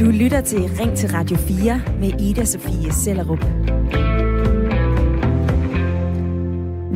[0.00, 3.44] Du lytter til Ring til Radio 4 med Ida Sofie Sellerup.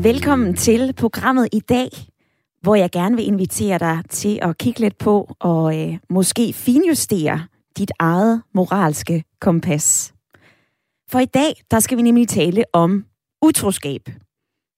[0.05, 1.89] Velkommen til programmet i dag,
[2.63, 7.47] hvor jeg gerne vil invitere dig til at kigge lidt på og øh, måske finjustere
[7.79, 10.15] dit eget moralske kompas.
[11.11, 13.05] For i dag, der skal vi nemlig tale om
[13.43, 14.03] utroskab.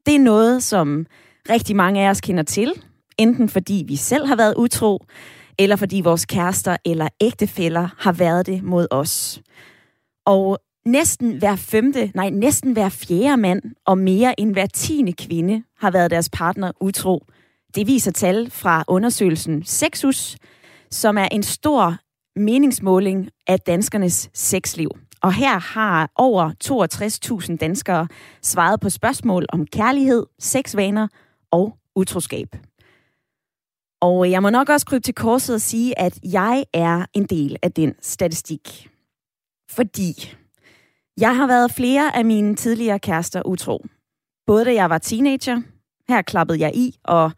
[0.06, 1.06] Det er noget, som
[1.50, 2.72] rigtig mange af os kender til,
[3.18, 5.04] enten fordi vi selv har været utro,
[5.58, 9.42] eller fordi vores kærester eller ægtefæller har været det mod os.
[10.26, 15.62] Og næsten hver femte, nej, næsten hver fjerde mand og mere end hver tiende kvinde
[15.78, 17.24] har været deres partner utro.
[17.74, 20.36] Det viser tal fra undersøgelsen Sexus,
[20.90, 21.96] som er en stor
[22.36, 24.90] meningsmåling af danskernes sexliv.
[25.22, 26.50] Og her har over
[27.50, 28.08] 62.000 danskere
[28.42, 31.08] svaret på spørgsmål om kærlighed, sexvaner
[31.50, 32.56] og utroskab.
[34.00, 37.56] Og jeg må nok også krybe til korset og sige, at jeg er en del
[37.62, 38.88] af den statistik.
[39.70, 40.34] Fordi
[41.20, 43.84] jeg har været flere af mine tidligere kærester utro.
[44.46, 45.62] Både da jeg var teenager,
[46.08, 47.32] her klappede jeg i og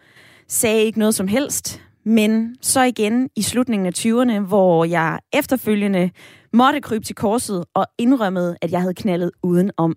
[0.48, 6.10] sagde ikke noget som helst, men så igen i slutningen af 20'erne, hvor jeg efterfølgende
[6.52, 9.96] måtte krybe til korset og indrømmede, at jeg havde knaldet udenom.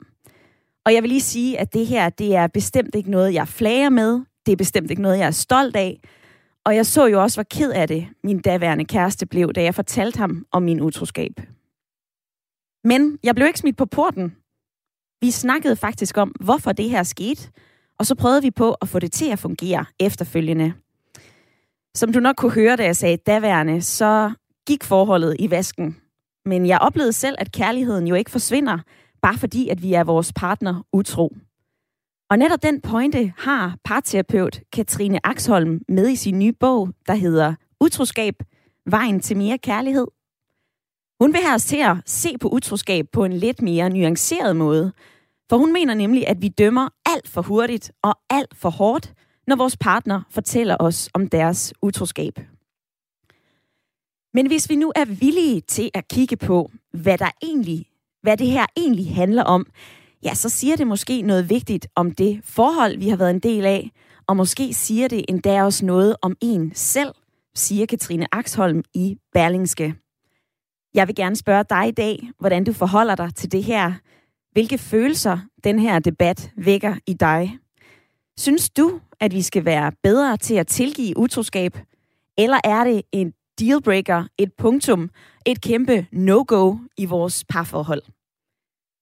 [0.85, 3.89] Og jeg vil lige sige, at det her, det er bestemt ikke noget, jeg flager
[3.89, 4.21] med.
[4.45, 5.99] Det er bestemt ikke noget, jeg er stolt af.
[6.65, 9.75] Og jeg så jo også, hvor ked af det min daværende kæreste blev, da jeg
[9.75, 11.31] fortalte ham om min utroskab.
[12.83, 14.35] Men jeg blev ikke smidt på porten.
[15.21, 17.49] Vi snakkede faktisk om, hvorfor det her skete,
[17.99, 20.73] og så prøvede vi på at få det til at fungere efterfølgende.
[21.95, 24.31] Som du nok kunne høre, da jeg sagde daværende, så
[24.67, 25.97] gik forholdet i vasken.
[26.45, 28.79] Men jeg oplevede selv, at kærligheden jo ikke forsvinder,
[29.21, 31.35] bare fordi, at vi er vores partner utro.
[32.29, 37.55] Og netop den pointe har parterapeut Katrine Axholm med i sin nye bog, der hedder
[37.79, 38.35] Utroskab,
[38.85, 40.07] vejen til mere kærlighed.
[41.19, 44.91] Hun vil have os til at se på utroskab på en lidt mere nuanceret måde,
[45.49, 49.13] for hun mener nemlig, at vi dømmer alt for hurtigt og alt for hårdt,
[49.47, 52.39] når vores partner fortæller os om deres utroskab.
[54.33, 57.85] Men hvis vi nu er villige til at kigge på, hvad, der egentlig,
[58.21, 59.67] hvad det her egentlig handler om,
[60.23, 63.65] ja, så siger det måske noget vigtigt om det forhold, vi har været en del
[63.65, 63.91] af,
[64.27, 67.11] og måske siger det endda også noget om en selv,
[67.55, 69.95] siger Katrine Axholm i Berlingske.
[70.93, 73.93] Jeg vil gerne spørge dig i dag, hvordan du forholder dig til det her.
[74.51, 77.57] Hvilke følelser den her debat vækker i dig?
[78.37, 81.77] Synes du, at vi skal være bedre til at tilgive utroskab?
[82.37, 85.09] Eller er det en dealbreaker, et punktum,
[85.45, 88.01] et kæmpe no-go i vores parforhold?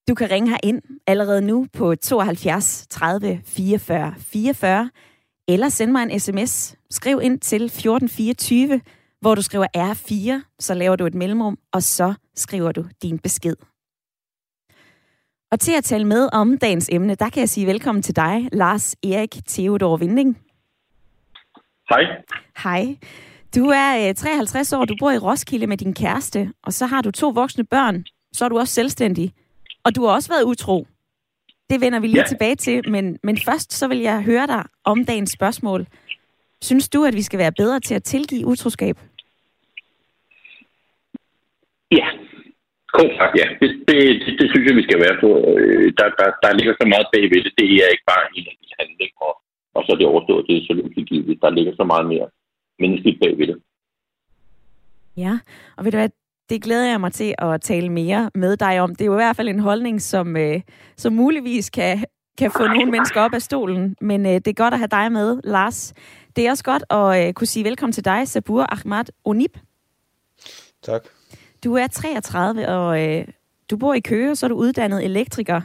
[0.07, 4.89] Du kan ringe her ind allerede nu på 72 30 44 44,
[5.47, 6.75] eller send mig en sms.
[6.89, 8.81] Skriv ind til 1424,
[9.21, 13.55] hvor du skriver R4, så laver du et mellemrum, og så skriver du din besked.
[15.51, 18.49] Og til at tale med om dagens emne, der kan jeg sige velkommen til dig,
[18.51, 20.37] Lars Erik Theodor Vinding.
[21.89, 22.03] Hej.
[22.63, 22.97] Hej.
[23.55, 27.11] Du er 53 år, du bor i Roskilde med din kæreste, og så har du
[27.11, 28.05] to voksne børn.
[28.33, 29.33] Så er du også selvstændig.
[29.85, 30.87] Og du har også været utro.
[31.69, 32.27] Det vender vi lige ja.
[32.27, 35.87] tilbage til, men, men først så vil jeg høre dig om dagens spørgsmål.
[36.61, 38.97] Synes du, at vi skal være bedre til at tilgive utroskab?
[41.91, 42.07] Ja,
[42.93, 43.47] kort sagt ja.
[43.61, 45.29] Det, det, det, det synes jeg, vi skal være på.
[45.51, 47.53] Øh, der, der, der ligger så meget bagved det.
[47.57, 48.45] Det er ikke bare en
[48.79, 49.33] handling, og,
[49.75, 50.45] og så er det overstået.
[50.47, 51.41] Det er så lykkeligt.
[51.41, 52.27] Der ligger så meget mere
[52.79, 53.57] menneskeligt bagved det.
[55.17, 55.33] Ja,
[55.77, 56.09] og ved du hvad,
[56.53, 58.95] det glæder jeg mig til at tale mere med dig om.
[58.95, 60.61] Det er jo i hvert fald en holdning, som, øh,
[60.97, 62.05] som muligvis kan,
[62.37, 63.95] kan få nogle mennesker op af stolen.
[64.01, 65.93] Men øh, det er godt at have dig med, Lars.
[66.35, 69.59] Det er også godt at øh, kunne sige velkommen til dig, Sabur Ahmad Onip.
[70.81, 71.03] Tak.
[71.63, 73.27] Du er 33, og øh,
[73.69, 75.61] du bor i Køge, så er du uddannet elektriker.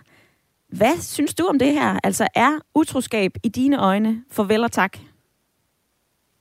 [0.69, 2.01] Hvad synes du om det her?
[2.05, 4.99] Altså, er utroskab i dine øjne farvel og tak?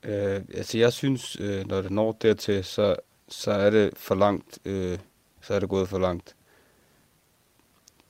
[0.03, 2.95] Øh, altså, jeg synes, øh, når det når dertil, så,
[3.27, 4.59] så er det for langt.
[4.65, 4.99] Øh,
[5.41, 6.35] så er det gået for langt.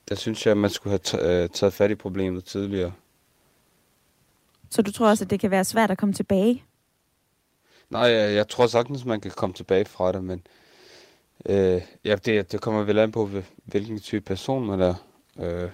[0.09, 2.93] Der synes jeg, at man skulle have øh, taget fat i problemet tidligere.
[4.69, 6.63] Så du tror også, at det kan være svært at komme tilbage?
[7.89, 10.47] Nej, jeg, jeg tror sagtens, man kan komme tilbage fra det, men
[11.45, 13.29] øh, ja, det, det kommer vel an på,
[13.65, 14.95] hvilken type person man er.
[15.39, 15.69] Øh,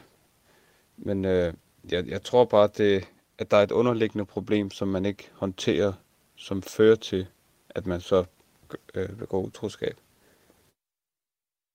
[0.98, 1.54] men øh,
[1.92, 3.08] jeg, jeg tror bare, at, det,
[3.38, 5.94] at der er et underliggende problem, som man ikke håndterer,
[6.36, 7.28] som fører til,
[7.70, 8.24] at man så
[8.96, 9.98] øh, begår utroskab.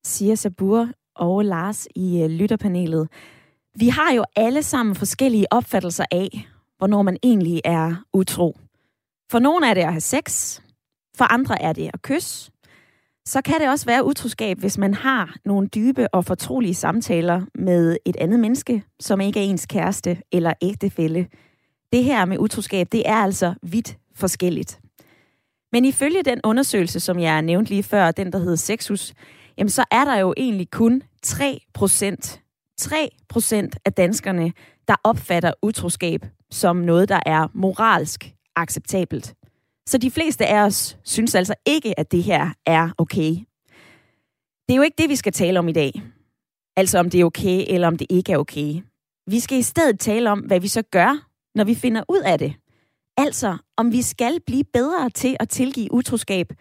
[0.07, 3.09] Siger Sabur og Lars i øh, lytterpanelet.
[3.75, 6.49] Vi har jo alle sammen forskellige opfattelser af,
[6.79, 8.59] hvornår man egentlig er utro.
[9.31, 10.61] For nogle er det at have sex.
[11.17, 12.51] For andre er det at kysse.
[13.27, 17.97] Så kan det også være utroskab, hvis man har nogle dybe og fortrolige samtaler med
[18.05, 21.29] et andet menneske, som ikke er ens kæreste eller ægtefælle.
[21.93, 24.81] Det her med utroskab, det er altså vidt forskelligt.
[25.73, 29.15] Men ifølge den undersøgelse, som jeg nævnte lige før, den der hedder Sexus,
[29.59, 32.43] jamen så er der jo egentlig kun 3 procent,
[32.79, 34.53] 3 procent af danskerne,
[34.89, 39.35] der opfatter utroskab som noget, der er moralsk acceptabelt.
[39.87, 43.31] Så de fleste af os synes altså ikke, at det her er okay.
[44.69, 46.03] Det er jo ikke det, vi skal tale om i dag.
[46.77, 48.83] Altså om det er okay, eller om det ikke er okay.
[49.27, 52.39] Vi skal i stedet tale om, hvad vi så gør, når vi finder ud af
[52.39, 52.55] det.
[53.19, 56.53] Altså, om vi skal blive bedre til at tilgive utroskab,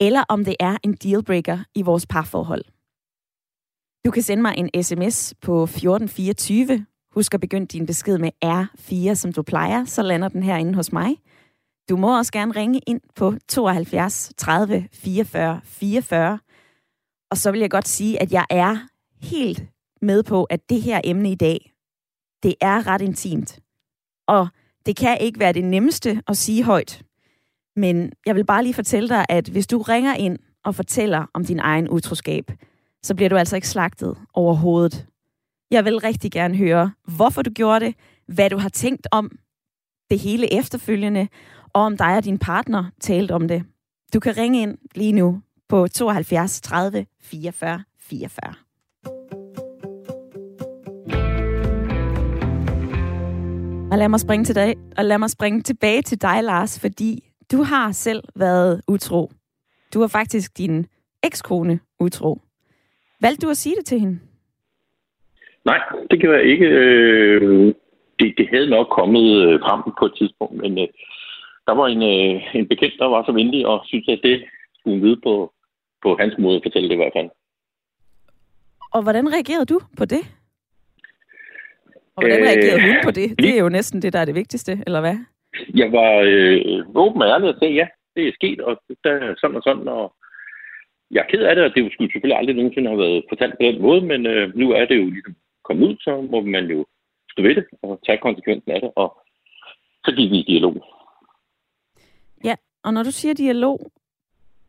[0.00, 2.64] eller om det er en dealbreaker i vores parforhold.
[4.04, 6.86] Du kan sende mig en sms på 1424.
[7.14, 10.92] Husk at begynde din besked med R4, som du plejer, så lander den herinde hos
[10.92, 11.16] mig.
[11.88, 16.38] Du må også gerne ringe ind på 72 30 44 44.
[17.30, 18.78] Og så vil jeg godt sige, at jeg er
[19.20, 19.64] helt
[20.00, 21.72] med på, at det her emne i dag,
[22.42, 23.60] det er ret intimt.
[24.28, 24.48] Og
[24.86, 27.02] det kan ikke være det nemmeste at sige højt.
[27.76, 31.44] Men jeg vil bare lige fortælle dig, at hvis du ringer ind og fortæller om
[31.44, 32.52] din egen utroskab,
[33.02, 35.06] så bliver du altså ikke slagtet overhovedet.
[35.70, 37.94] Jeg vil rigtig gerne høre, hvorfor du gjorde det,
[38.26, 39.30] hvad du har tænkt om
[40.10, 41.28] det hele efterfølgende,
[41.72, 43.64] og om dig og din partner talte om det.
[44.14, 48.54] Du kan ringe ind lige nu på 72 30 44 44.
[53.92, 57.18] Og lad mig springe til dig, og lad mig springe tilbage til dig, Lars, fordi
[57.52, 59.30] du har selv været utro.
[59.94, 60.86] Du var faktisk din
[61.22, 62.40] ekskone utro.
[63.20, 64.18] Valgte du at sige det til hende?
[65.64, 65.80] Nej,
[66.10, 66.66] det kan jeg ikke.
[66.66, 67.74] Øh,
[68.18, 70.88] det, det havde nok kommet øh, frem på et tidspunkt, men øh,
[71.66, 72.02] der var en,
[72.58, 74.44] en bekendt, der var så venlig og synes, at det
[74.78, 75.52] skulle vide på,
[76.02, 77.30] på hans måde at fortælle det i hvert fald.
[78.92, 80.22] Og hvordan reagerede du på det?
[82.16, 83.38] Og hvordan reagerede hun på det?
[83.38, 85.16] Det er jo næsten det, der er det vigtigste, eller hvad?
[85.74, 87.86] Jeg var øh, åben og ærlig og sagde, ja,
[88.16, 90.14] det er sket, og der er sådan og sådan, og
[91.10, 93.64] jeg er ked af det, og det skulle selvfølgelig aldrig nogensinde have været fortalt på
[93.68, 96.86] den måde, men øh, nu er det jo ligesom kommet ud, så må man jo
[97.32, 99.08] stå ved det og tage konsekvensen af det, og
[100.04, 100.74] så gik vi i dialog.
[102.44, 102.54] Ja,
[102.84, 103.92] og når du siger dialog,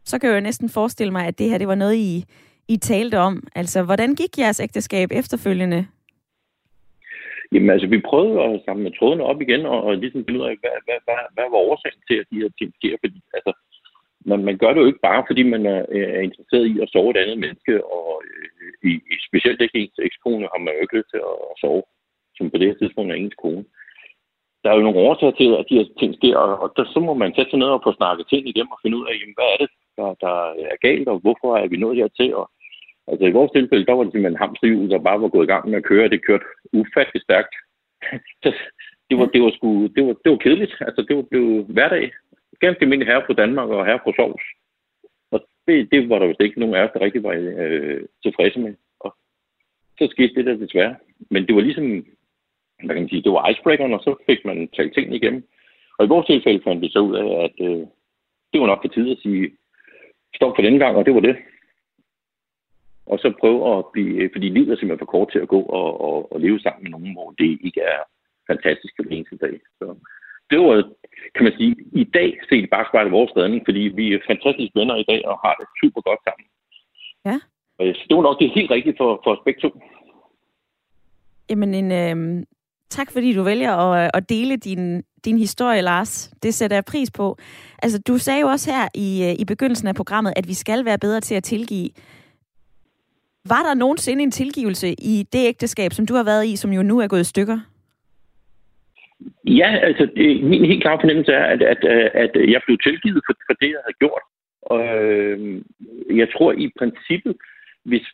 [0.06, 2.24] så kan jeg jo næsten forestille mig, at det her det var noget, I,
[2.68, 3.44] I talte om.
[3.56, 5.88] Altså, hvordan gik jeres ægteskab efterfølgende?
[7.54, 10.56] Jamen altså, vi prøvede at samle trådene op igen, og, og ligesom finde ud af,
[10.62, 12.96] hvad, hvad, hvad, hvad var årsagen til, at de her ting sker.
[13.04, 13.52] Fordi, altså,
[14.30, 16.92] man, man gør det jo ikke bare, fordi man er, øh, er interesseret i at
[16.94, 18.92] sove et andet menneske, og øh, i,
[19.28, 21.84] specielt ikke ens ekskone har man jo ikke lyst til at, at sove,
[22.38, 23.66] som på det her tidspunkt er ens kone.
[24.62, 27.00] Der er jo nogle årsager til, at de her ting sker, og, og der, så
[27.08, 29.38] må man sætte sig ned og få snakket ting igennem og finde ud af, jamen,
[29.38, 30.36] hvad er det, der, der
[30.74, 32.46] er galt, og hvorfor er vi nået hertil, og
[33.08, 35.70] Altså i vores tilfælde, der var det simpelthen hamsterhjul, der bare var gået i gang
[35.70, 36.10] med at køre.
[36.10, 37.56] Det kørte ufattelig stærkt.
[39.10, 40.76] det, var, det, var sgu, det, var, det var kedeligt.
[40.80, 42.12] Altså det var blevet hverdag.
[42.60, 44.44] Ganske almindelig herre på Danmark og herre på sovs.
[45.32, 48.60] Og det, det var der vist ikke nogen af os, der rigtig var øh, tilfredse
[48.60, 48.74] med.
[49.00, 49.16] Og
[49.98, 50.96] så skete det der desværre.
[51.30, 52.06] Men det var ligesom,
[52.84, 55.44] hvad kan man sige, det var icebreakeren, og så fik man talt tingene igennem.
[55.98, 57.88] Og i vores tilfælde fandt vi så ud af, at øh,
[58.52, 59.52] det var nok på tide at sige
[60.36, 61.36] stop for denne gang, og det var det
[63.06, 66.02] og så prøve at blive, fordi livet er simpelthen for kort til at gå og,
[66.08, 68.02] og, og leve sammen med nogen, hvor det ikke er
[68.52, 69.56] fantastisk hver eneste dag.
[69.80, 69.86] Så
[70.50, 70.76] det var,
[71.36, 74.96] kan man sige, i dag set bare spejle vores redning, fordi vi er fantastiske venner
[74.96, 76.46] i dag og har det super godt sammen.
[77.30, 77.38] Ja.
[77.98, 79.70] Så det var nok det helt rigtige for, for os begge to.
[81.50, 82.46] Jamen, en, øh,
[82.90, 86.34] tak fordi du vælger at, at dele din, din historie, Lars.
[86.44, 87.38] Det sætter jeg pris på.
[87.84, 90.86] Altså, du sagde jo også her i, øh, i begyndelsen af programmet, at vi skal
[90.86, 91.90] være bedre til at tilgive.
[93.50, 96.84] Var der nogensinde en tilgivelse i det ægteskab, som du har været i, som jo
[96.84, 97.60] nu er gået i stykker?
[99.46, 103.22] Ja, altså det, min helt klare fornemmelse er, at, at, øh, at jeg blev tilgivet
[103.28, 104.24] for, for det, jeg havde gjort.
[104.62, 105.62] Og øh,
[106.22, 107.36] jeg tror i princippet,
[107.90, 108.06] hvis,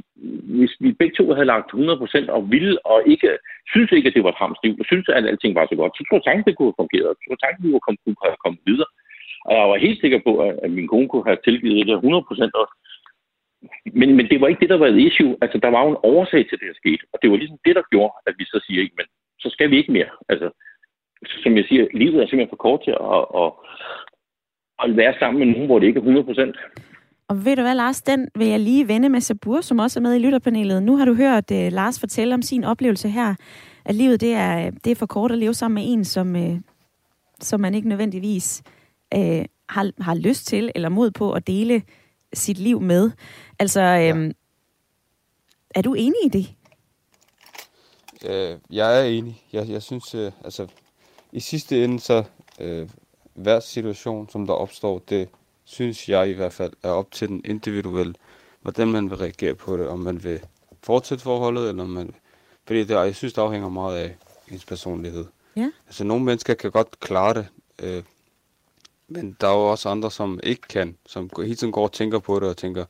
[0.57, 3.29] hvis vi begge to havde lagt 100% og ville, og ikke
[3.73, 6.01] synes ikke, at det var et hamsliv, og synes, at alting var så godt, så
[6.03, 7.11] tror jeg sagtens, det kunne have fungeret.
[7.15, 8.91] Så tror jeg sagtens, vi kunne have kommet videre.
[9.45, 10.31] Og jeg var helt sikker på,
[10.63, 12.75] at min kone kunne have tilgivet det 100% også
[13.99, 15.37] men, men det var ikke det, der var et issue.
[15.41, 17.03] Altså, der var jo en årsag til, det der skete.
[17.13, 19.05] Og det var ligesom det, der gjorde, at vi så siger, men
[19.39, 20.11] så skal vi ikke mere.
[20.29, 20.47] Altså,
[21.43, 23.49] som jeg siger, livet er simpelthen for kort til at, at,
[24.83, 26.55] at være sammen med nogen, hvor det ikke er 100 procent.
[27.29, 30.01] Og ved du hvad, Lars, den vil jeg lige vende med Sabur, som også er
[30.01, 30.83] med i lytterpanelet.
[30.83, 33.35] Nu har du hørt uh, Lars fortælle om sin oplevelse her,
[33.85, 36.35] at livet det er, øh, det er for kort at leve sammen med en, som,
[36.35, 36.57] uh,
[37.39, 38.63] som man ikke nødvendigvis
[39.15, 41.81] uh, har, har lyst til eller mod på at dele
[42.33, 43.11] sit liv med.
[43.59, 44.31] Altså, øhm, ja.
[45.75, 46.55] er du enig i det?
[48.25, 49.43] Øh, jeg er enig.
[49.53, 50.67] Jeg, jeg synes, øh, altså,
[51.31, 52.23] i sidste ende, så
[52.59, 52.89] øh,
[53.33, 55.29] hver situation, som der opstår, det
[55.63, 58.13] synes jeg i hvert fald er op til den individuelle,
[58.61, 60.39] hvordan man vil reagere på det, om man vil
[60.83, 62.13] fortsætte forholdet, eller om man
[62.69, 64.15] fordi det, jeg synes, det afhænger meget af
[64.51, 65.25] ens personlighed.
[65.55, 65.71] Ja.
[65.87, 67.47] Altså, nogle mennesker kan godt klare det,
[67.79, 68.03] øh,
[69.09, 72.19] men der er jo også andre, som ikke kan, som hele tiden går og tænker
[72.19, 72.85] på det, og tænker,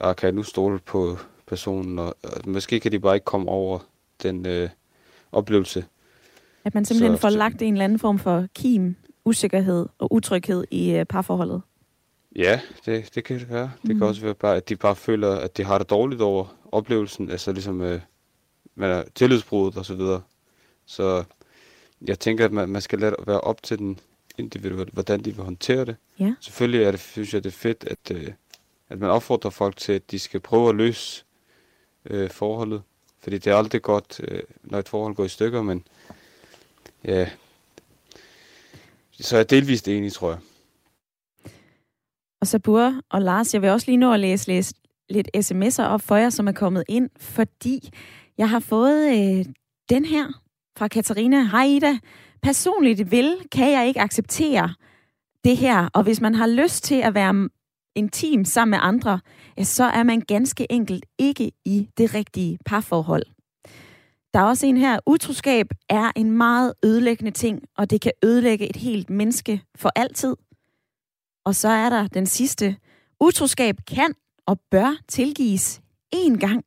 [0.00, 3.50] ah, kan jeg nu stole på personen, og, og måske kan de bare ikke komme
[3.50, 3.78] over
[4.22, 4.68] den øh,
[5.32, 5.84] oplevelse.
[6.64, 10.64] At man simpelthen så, får lagt en eller anden form for kim, usikkerhed og utryghed
[10.70, 11.62] i øh, parforholdet.
[12.36, 13.70] Ja, det, det kan det være.
[13.82, 13.98] Det mm.
[13.98, 17.30] kan også være bare, at de bare føler, at de har det dårligt over oplevelsen,
[17.30, 18.00] altså ligesom øh,
[18.74, 20.22] man tillidsbruddet og så videre.
[20.86, 21.24] Så
[22.06, 23.98] jeg tænker, at man, man skal lade være op til den
[24.38, 25.96] individuelle, hvordan de vil håndtere det.
[26.18, 26.34] Ja.
[26.40, 28.32] Selvfølgelig er det, synes jeg, det er fedt, at, øh,
[28.88, 31.24] at man opfordrer folk til, at de skal prøve at løse
[32.04, 32.82] øh, forholdet.
[33.20, 35.84] Fordi det er aldrig godt, øh, når et forhold går i stykker, men
[37.04, 37.28] ja,
[39.20, 40.38] så er jeg delvist enig, tror jeg.
[42.40, 44.74] Og Sabur og Lars, jeg vil også lige nå at læse, læse
[45.10, 47.90] lidt sms'er op for jer, som er kommet ind, fordi
[48.38, 49.44] jeg har fået øh,
[49.88, 50.42] den her
[50.76, 51.42] fra Katarina.
[51.44, 51.98] Hej Ida.
[52.42, 54.74] Personligt vil, kan jeg ikke acceptere
[55.44, 57.48] det her, og hvis man har lyst til at være
[57.94, 59.20] intim sammen med andre,
[59.58, 63.26] ja, så er man ganske enkelt ikke i det rigtige parforhold.
[64.34, 68.70] Der er også en her, utroskab er en meget ødelæggende ting, og det kan ødelægge
[68.70, 70.36] et helt menneske for altid.
[71.44, 72.76] Og så er der den sidste.
[73.20, 74.14] Utroskab kan
[74.46, 75.80] og bør tilgives
[76.14, 76.64] én gang,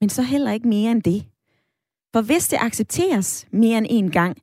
[0.00, 1.26] men så heller ikke mere end det.
[2.12, 4.36] For hvis det accepteres mere end én gang,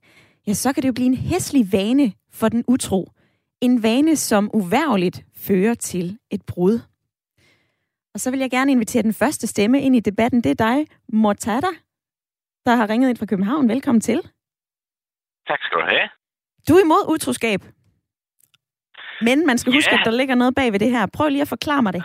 [0.48, 3.12] ja, så kan det jo blive en hæslig vane for den utro.
[3.60, 6.80] En vane, som uværligt fører til et brud.
[8.14, 10.42] Og så vil jeg gerne invitere den første stemme ind i debatten.
[10.44, 11.72] Det er dig, Mortada,
[12.66, 13.68] der har ringet ind fra København.
[13.68, 14.20] Velkommen til.
[15.48, 16.08] Tak skal du have.
[16.68, 17.60] Du er imod utroskab.
[19.20, 20.00] Men man skal huske, ja.
[20.00, 21.06] at der ligger noget bag ved det her.
[21.06, 22.02] Prøv lige at forklare mig det.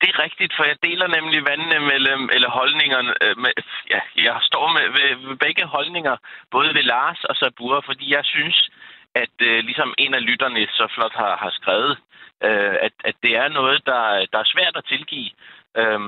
[0.00, 3.12] Det er rigtigt, for jeg deler nemlig vandene mellem, eller holdningerne.
[3.22, 3.52] Øh, med,
[3.90, 6.16] ja, jeg står med ved, ved begge holdninger,
[6.50, 8.70] både ved Lars og Sabur, fordi jeg synes,
[9.14, 11.98] at øh, ligesom en af lytterne så flot har, har skrevet,
[12.44, 15.30] øh, at, at det er noget, der, der er svært at tilgive.
[15.76, 16.00] Øh,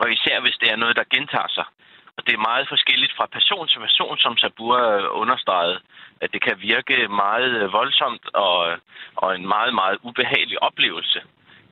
[0.00, 1.64] og især hvis det er noget, der gentager sig.
[2.16, 5.80] Og det er meget forskelligt fra person til person, som Sabur øh, understregede,
[6.20, 8.78] at det kan virke meget øh, voldsomt og,
[9.16, 11.20] og en meget, meget ubehagelig oplevelse.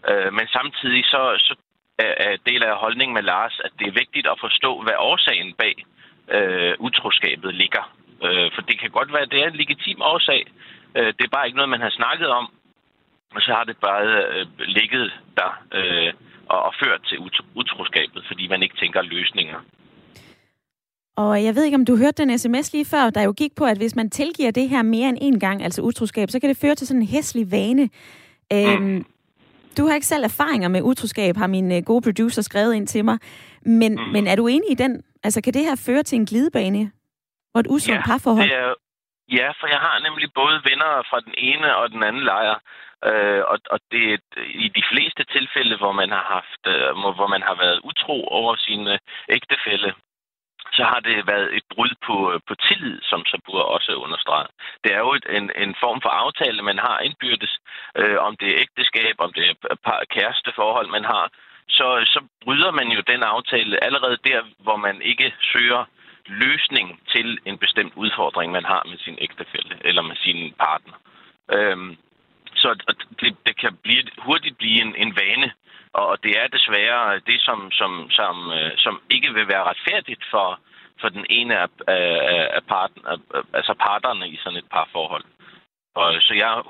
[0.09, 1.54] Øh, men samtidig så, så
[1.99, 5.75] er, deler jeg holdning med Lars, at det er vigtigt at forstå, hvad årsagen bag
[6.37, 7.85] øh, utroskabet ligger.
[8.25, 10.42] Øh, for det kan godt være, at det er en legitim årsag.
[10.97, 12.47] Øh, det er bare ikke noget, man har snakket om.
[13.35, 16.12] Og så har det bare øh, ligget der øh,
[16.47, 17.19] og, og ført til
[17.54, 19.61] utroskabet, fordi man ikke tænker løsninger.
[21.16, 23.64] Og jeg ved ikke, om du hørte den sms lige før, der jo gik på,
[23.64, 26.57] at hvis man tilgiver det her mere end en gang, altså utroskab, så kan det
[26.57, 27.88] føre til sådan en hæslig vane.
[28.52, 29.04] Øhm, mm.
[29.77, 33.05] Du har ikke selv erfaringer med utroskab, har min øh, gode producer skrevet ind til
[33.05, 33.19] mig.
[33.62, 34.09] Men, mm.
[34.15, 35.03] men er du enig i den?
[35.25, 36.93] Altså, kan det her føre til en glidebane
[37.55, 38.49] og et usundt ja, parforhold?
[38.49, 38.75] Det er,
[39.39, 42.57] ja, for jeg har nemlig både venner fra den ene og den anden lejr.
[43.09, 44.19] Øh, og, og det er
[44.65, 48.57] i de fleste tilfælde, hvor man har haft, øh, hvor man har været utro over
[48.57, 48.99] sin øh,
[49.29, 49.95] ægtefælle,
[50.73, 54.50] så har det været et brud på, øh, på tillid, som Sabur også understreget.
[54.85, 57.55] Det er jo et, en, en form for aftale, man har indbyrdes,
[57.97, 61.31] øh, om det er ægteskab, om det er par, kæresteforhold, man har.
[61.69, 65.85] Så, så bryder man jo den aftale allerede der, hvor man ikke søger
[66.27, 70.95] løsning til en bestemt udfordring, man har med sin ægtefælle eller med sin partner.
[71.53, 71.97] Øhm,
[72.55, 72.69] så
[73.21, 75.53] det, det kan blive, hurtigt blive en, en vane,
[75.93, 80.61] og det er desværre det, som, som, som, øh, som ikke vil være retfærdigt for,
[81.01, 83.17] for den ene af, af, af, parten, af
[83.53, 85.25] altså parterne i sådan et par forhold.
[85.95, 86.61] Og, så jeg er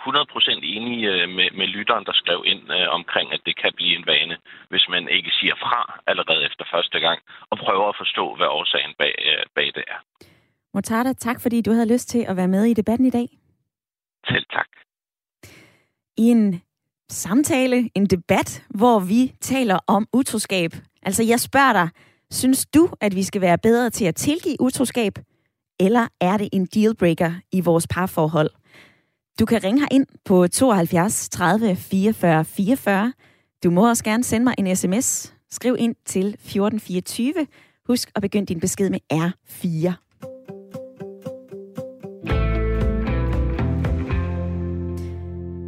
[0.53, 3.97] 100% enig øh, med, med lytteren, der skrev ind øh, omkring, at det kan blive
[3.99, 4.37] en vane,
[4.69, 7.19] hvis man ikke siger fra allerede efter første gang,
[7.51, 10.01] og prøver at forstå, hvad årsagen bag, øh, bag det er.
[10.75, 13.29] Mortada, tak fordi du havde lyst til at være med i debatten i dag.
[14.29, 14.69] Selv tak.
[16.17, 16.63] I en
[17.13, 20.75] samtale, en debat, hvor vi taler om utroskab.
[21.03, 21.89] Altså, jeg spørger dig,
[22.31, 25.19] synes du, at vi skal være bedre til at tilgive utroskab,
[25.81, 28.51] eller er det en dealbreaker i vores parforhold?
[29.41, 33.13] Du kan ringe ind på 72 30 44 44.
[33.65, 35.35] Du må også gerne sende mig en sms.
[35.51, 37.47] Skriv ind til 1424.
[37.87, 40.10] Husk at begynde din besked med R4.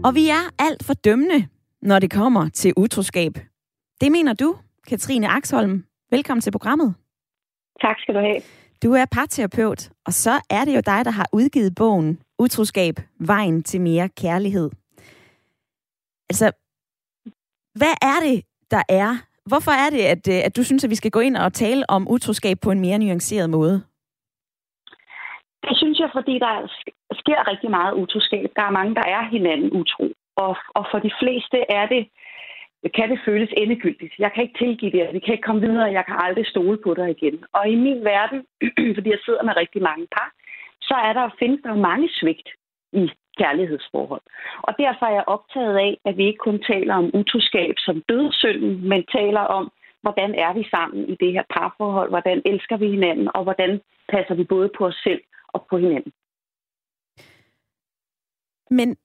[0.05, 1.49] Og vi er alt for dømmende,
[1.83, 3.33] når det kommer til utroskab.
[4.01, 4.57] Det mener du,
[4.89, 5.85] Katrine Axholm.
[6.11, 6.95] Velkommen til programmet.
[7.81, 8.41] Tak skal du have.
[8.83, 13.63] Du er parterapeut, og så er det jo dig, der har udgivet bogen Utroskab, vejen
[13.63, 14.71] til mere kærlighed.
[16.31, 16.53] Altså,
[17.75, 19.17] hvad er det, der er?
[19.47, 21.91] Hvorfor er det, at, øh, at du synes, at vi skal gå ind og tale
[21.91, 23.83] om utroskab på en mere nuanceret måde?
[25.67, 26.55] Det synes jeg, fordi der
[27.21, 28.49] sker rigtig meget utroskab.
[28.57, 30.13] Der er mange, der er hinanden utro.
[30.37, 32.03] Og, og for de fleste er det,
[32.95, 34.15] kan det føles endegyldigt.
[34.19, 36.95] Jeg kan ikke tilgive det, vi kan ikke komme videre, jeg kan aldrig stole på
[36.95, 37.45] dig igen.
[37.53, 38.47] Og i min verden,
[38.97, 40.31] fordi jeg sidder med rigtig mange par,
[40.83, 42.49] så er der, findes der mange svigt
[42.93, 44.23] i kærlighedsforhold.
[44.63, 48.89] Og derfor er jeg optaget af, at vi ikke kun taler om utroskab som dødssynden,
[48.89, 53.29] men taler om, hvordan er vi sammen i det her parforhold, hvordan elsker vi hinanden,
[53.35, 55.21] og hvordan passer vi både på os selv
[55.53, 56.13] og på hinanden.
[58.71, 58.97] Men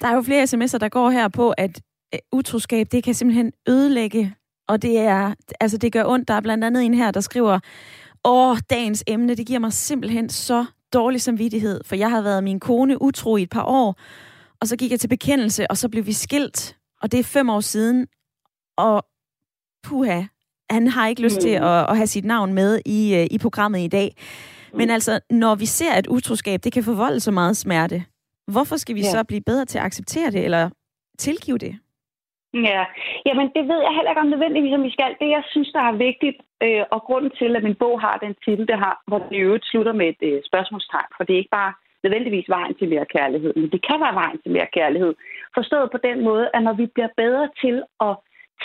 [0.00, 1.82] der er jo flere sms'er, der går her på, at
[2.14, 4.34] øh, utroskab, det kan simpelthen ødelægge,
[4.68, 6.28] og det er, altså det gør ondt.
[6.28, 7.58] Der er blandt andet en her, der skriver,
[8.24, 12.60] åh, dagens emne, det giver mig simpelthen så dårlig samvittighed, for jeg har været min
[12.60, 14.00] kone utro i et par år,
[14.60, 17.50] og så gik jeg til bekendelse, og så blev vi skilt, og det er fem
[17.50, 18.06] år siden,
[18.76, 19.06] og
[19.82, 20.22] puha,
[20.70, 21.64] han har ikke lyst til mm.
[21.64, 24.16] at, at have sit navn med i, øh, i programmet i dag.
[24.76, 28.04] Men altså, når vi ser, at utroskab, det kan forvolde så meget smerte,
[28.52, 29.12] hvorfor skal vi ja.
[29.14, 30.70] så blive bedre til at acceptere det, eller
[31.18, 31.74] tilgive det?
[32.54, 32.84] Ja,
[33.26, 35.12] jamen det ved jeg heller ikke om nødvendigvis, om vi skal.
[35.20, 38.34] Det, jeg synes, der er vigtigt, øh, og grunden til, at min bog har den
[38.44, 41.58] titel, det har, hvor det øvrigt slutter med et øh, spørgsmålstegn, for det er ikke
[41.60, 41.72] bare
[42.04, 45.12] nødvendigvis vejen til mere kærlighed, men det kan være vejen til mere kærlighed.
[45.58, 47.76] Forstået på den måde, at når vi bliver bedre til
[48.08, 48.14] at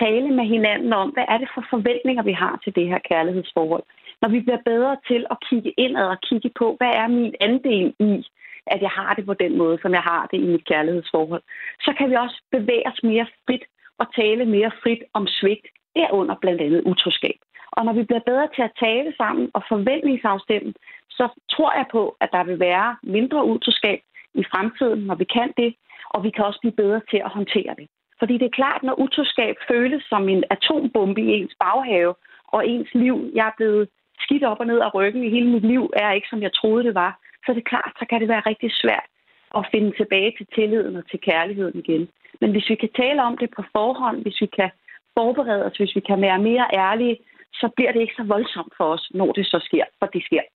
[0.04, 3.84] tale med hinanden om, hvad er det for forventninger, vi har til det her kærlighedsforhold.
[4.22, 7.94] Når vi bliver bedre til at kigge indad og kigge på, hvad er min andel
[8.00, 8.26] i,
[8.68, 11.44] at jeg har det på den måde, som jeg har det i mit kærlighedsforhold,
[11.80, 13.64] så kan vi også bevæge os mere frit
[13.98, 17.40] og tale mere frit om svigt, derunder blandt andet utroskab.
[17.72, 20.74] Og når vi bliver bedre til at tale sammen og forventningsafstemme,
[21.10, 24.00] så tror jeg på, at der vil være mindre utroskab
[24.34, 25.76] i fremtiden, når vi kan det,
[26.10, 27.88] og vi kan også blive bedre til at håndtere det.
[28.20, 32.14] Fordi det er klart, når utroskab føles som en atombombe i ens baghave,
[32.48, 33.90] og ens liv, jeg er blevet
[34.30, 36.84] skidt op og ned af ryggen i hele mit liv, er ikke, som jeg troede,
[36.88, 37.12] det var,
[37.46, 39.10] så det er klart, så kan det være rigtig svært
[39.58, 42.04] at finde tilbage til tilliden og til kærligheden igen.
[42.42, 44.70] Men hvis vi kan tale om det på forhånd, hvis vi kan
[45.18, 47.18] forberede os, hvis vi kan være mere ærlige,
[47.54, 50.46] så bliver det ikke så voldsomt for os, når det så sker, for det sker.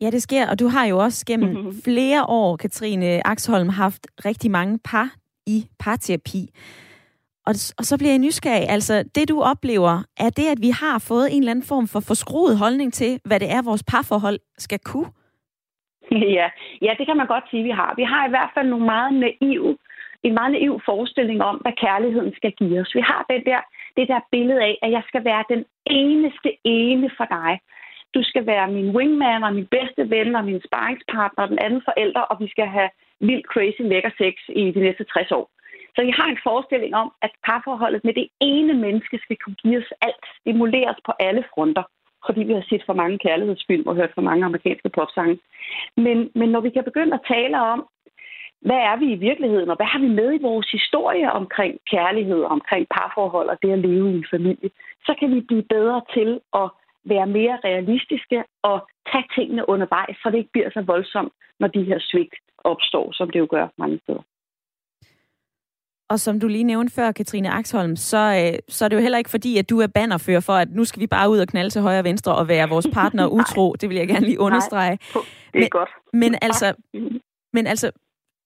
[0.00, 1.74] Ja, det sker, og du har jo også gennem mm-hmm.
[1.88, 5.08] flere år, Katrine Axholm, haft rigtig mange par
[5.46, 6.42] i parterapi.
[7.48, 8.66] Og, og så bliver jeg nysgerrig.
[8.76, 9.94] Altså, det du oplever,
[10.26, 13.40] er det, at vi har fået en eller anden form for forskruet holdning til, hvad
[13.40, 15.10] det er, vores parforhold skal kunne?
[16.38, 16.48] Ja,
[16.86, 17.94] ja, det kan man godt sige, vi har.
[17.96, 19.78] Vi har i hvert fald nogle meget naive,
[20.22, 22.94] en meget naiv forestilling om, hvad kærligheden skal give os.
[22.94, 23.60] Vi har det der,
[23.96, 27.60] det der billede af, at jeg skal være den eneste ene for dig.
[28.14, 31.82] Du skal være min wingman og min bedste ven og min sparringspartner og den anden
[31.88, 35.46] forælder, og vi skal have vild crazy lækker sex i de næste 60 år.
[35.94, 39.78] Så vi har en forestilling om, at parforholdet med det ene menneske skal kunne give
[39.78, 41.84] os alt, stimuleres på alle fronter
[42.26, 45.38] fordi vi har set for mange kærlighedsfilm og hørt for mange amerikanske popsange.
[45.96, 47.88] Men, men når vi kan begynde at tale om,
[48.60, 52.42] hvad er vi i virkeligheden, og hvad har vi med i vores historie omkring kærlighed,
[52.44, 54.70] omkring parforhold og det at leve i en familie,
[55.06, 56.70] så kan vi blive bedre til at
[57.04, 61.82] være mere realistiske og tage tingene undervejs, så det ikke bliver så voldsomt, når de
[61.82, 64.22] her svigt opstår, som det jo gør mange steder.
[66.12, 69.18] Og som du lige nævnte før, Katrine Axholm, så, øh, så er det jo heller
[69.18, 71.70] ikke fordi, at du er bannerfører for, at nu skal vi bare ud og knalde
[71.70, 73.74] til højre og venstre og være vores partner utro.
[73.80, 74.98] det vil jeg gerne lige understrege.
[75.14, 75.22] Nej,
[75.52, 75.88] det er men, godt.
[76.12, 76.74] Men altså,
[77.56, 77.90] men altså,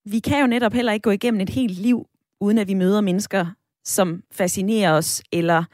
[0.05, 2.07] vi kan jo netop heller ikke gå igennem et helt liv,
[2.41, 3.47] uden at vi møder mennesker,
[3.85, 5.65] som fascinerer os, eller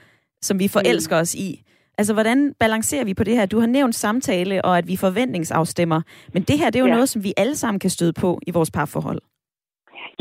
[0.42, 1.20] som vi forelsker mm.
[1.20, 1.62] os i.
[1.98, 3.46] Altså, hvordan balancerer vi på det her?
[3.46, 6.02] Du har nævnt samtale, og at vi forventningsafstemmer.
[6.32, 6.94] Men det her, det er jo ja.
[6.94, 9.22] noget, som vi alle sammen kan støde på i vores parforhold.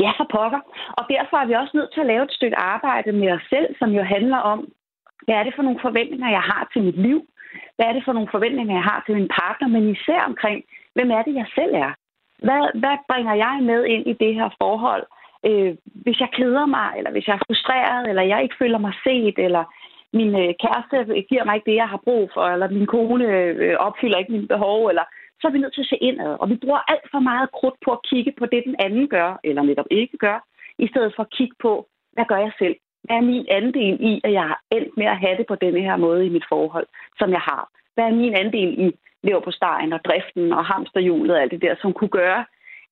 [0.00, 0.60] Ja, for pokker.
[0.98, 3.68] Og derfor er vi også nødt til at lave et stykke arbejde med os selv,
[3.78, 4.58] som jo handler om,
[5.24, 7.18] hvad er det for nogle forventninger, jeg har til mit liv?
[7.76, 9.68] Hvad er det for nogle forventninger, jeg har til min partner?
[9.68, 11.92] Men især omkring, hvem er det, jeg selv er?
[12.46, 15.04] Hvad, hvad bringer jeg med ind i det her forhold?
[15.48, 18.94] Øh, hvis jeg keder mig, eller hvis jeg er frustreret, eller jeg ikke føler mig
[19.04, 19.64] set, eller
[20.12, 20.96] min øh, kæreste
[21.30, 24.48] giver mig ikke det, jeg har brug for, eller min kone øh, opfylder ikke mine
[24.48, 25.04] behov, eller
[25.42, 26.36] så er vi nødt til at se indad.
[26.40, 29.40] Og vi bruger alt for meget krudt på at kigge på det, den anden gør,
[29.44, 30.38] eller netop ikke gør,
[30.78, 31.72] i stedet for at kigge på,
[32.12, 32.76] hvad gør jeg selv?
[33.04, 35.80] Hvad er min andel i, at jeg har endt med at have det på denne
[35.80, 36.86] her måde i mit forhold,
[37.18, 37.62] som jeg har?
[37.94, 41.62] Hvad er min andel i lever på stegen og driften og hamsterhjulet og alt det
[41.62, 42.44] der, som kunne gøre,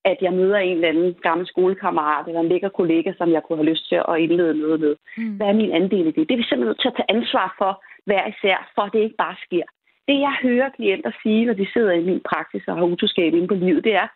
[0.05, 3.59] at jeg møder en eller anden gammel skolekammerat eller en lækker kollega, som jeg kunne
[3.59, 4.97] have lyst til at indlede noget med.
[5.17, 5.37] Mm.
[5.37, 6.29] Hvad er min andel i det?
[6.29, 7.73] Det er vi simpelthen nødt til at tage ansvar for
[8.05, 9.67] hver især, for at det ikke bare sker.
[10.11, 13.49] Det, jeg hører klienter sige, når de sidder i min praksis og har utroskab inde
[13.49, 14.09] på livet, det er,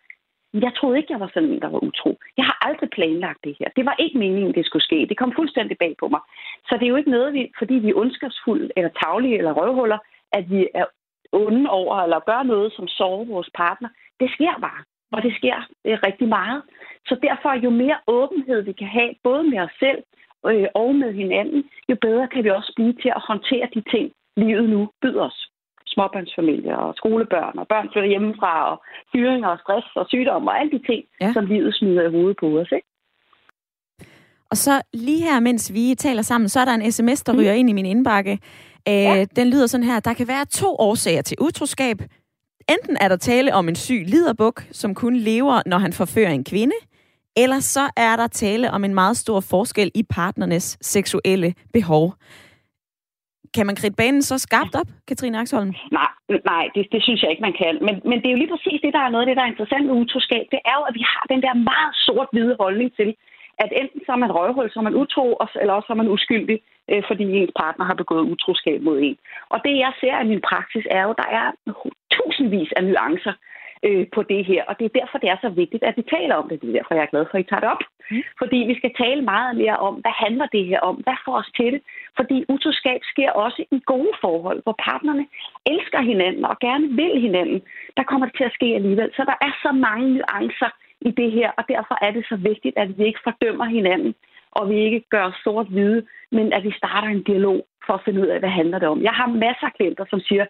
[0.53, 2.11] jeg troede ikke, jeg var sådan en, der var utro.
[2.37, 3.67] Jeg har aldrig planlagt det her.
[3.75, 5.05] Det var ikke meningen, det skulle ske.
[5.09, 6.21] Det kom fuldstændig bag på mig.
[6.67, 9.97] Så det er jo ikke noget, vi, fordi vi er ondskabsfulde eller taglige eller røvhuller,
[10.33, 10.85] at vi er
[11.31, 13.89] onde over eller gør noget, som sover vores partner.
[14.19, 14.81] Det sker bare.
[15.11, 16.61] Og det sker øh, rigtig meget.
[17.07, 19.99] Så derfor, jo mere åbenhed vi kan have, både med os selv
[20.49, 24.11] øh, og med hinanden, jo bedre kan vi også blive til at håndtere de ting,
[24.37, 25.49] livet nu byder os
[25.95, 28.77] småbørnsfamilier og skolebørn, og børn flytter hjemmefra, og
[29.11, 31.29] fyringer og stress og sygdom og alle de ting, ja.
[31.33, 32.71] som livet smider i hovedet på os.
[32.77, 32.87] Ikke?
[34.51, 37.39] Og så lige her, mens vi taler sammen, så er der en sms, der mm.
[37.39, 38.33] ryger ind i min indbakke.
[38.87, 39.25] Øh, ja.
[39.35, 41.97] Den lyder sådan her, der kan være to årsager til utroskab.
[42.69, 46.43] Enten er der tale om en syg liderbuk, som kun lever, når han forfører en
[46.43, 46.75] kvinde,
[47.37, 52.13] eller så er der tale om en meget stor forskel i partnernes seksuelle behov.
[53.55, 55.71] Kan man kridte banen så skarpt op, Katrine Axholm?
[55.99, 56.11] Nej,
[56.51, 57.73] nej det, det synes jeg ikke, man kan.
[57.87, 59.53] Men, men det er jo lige præcis det, der er noget af det, der er
[59.53, 60.45] interessant med utroskab.
[60.53, 63.09] Det er jo, at vi har den der meget sort-hvide holdning til,
[63.63, 65.25] at enten så er man røvhul, så er man utro,
[65.61, 66.57] eller også så er man uskyldig,
[66.91, 69.17] øh, fordi ens partner har begået utroskab mod en.
[69.53, 71.47] Og det, jeg ser i min praksis, er jo, at der er
[72.15, 73.33] tusindvis af nuancer
[73.87, 74.61] øh, på det her.
[74.69, 76.61] Og det er derfor, det er så vigtigt, at vi taler om det.
[76.61, 77.83] Det er derfor, jeg er glad for, at I tager det op.
[78.11, 78.23] Mm.
[78.41, 80.95] Fordi vi skal tale meget mere om, hvad handler det her om?
[80.95, 81.81] Hvad får os til det?
[82.19, 85.25] Fordi utroskab sker også i gode forhold, hvor partnerne
[85.65, 87.61] elsker hinanden og gerne vil hinanden.
[87.97, 89.09] Der kommer det til at ske alligevel.
[89.17, 90.71] Så der er så mange nuancer
[91.01, 94.15] i det her, og derfor er det så vigtigt, at vi ikke fordømmer hinanden,
[94.51, 98.27] og vi ikke gør sort-hvide, men at vi starter en dialog for at finde ud
[98.27, 99.01] af, hvad handler det om.
[99.03, 100.45] Jeg har masser af klienter, som siger,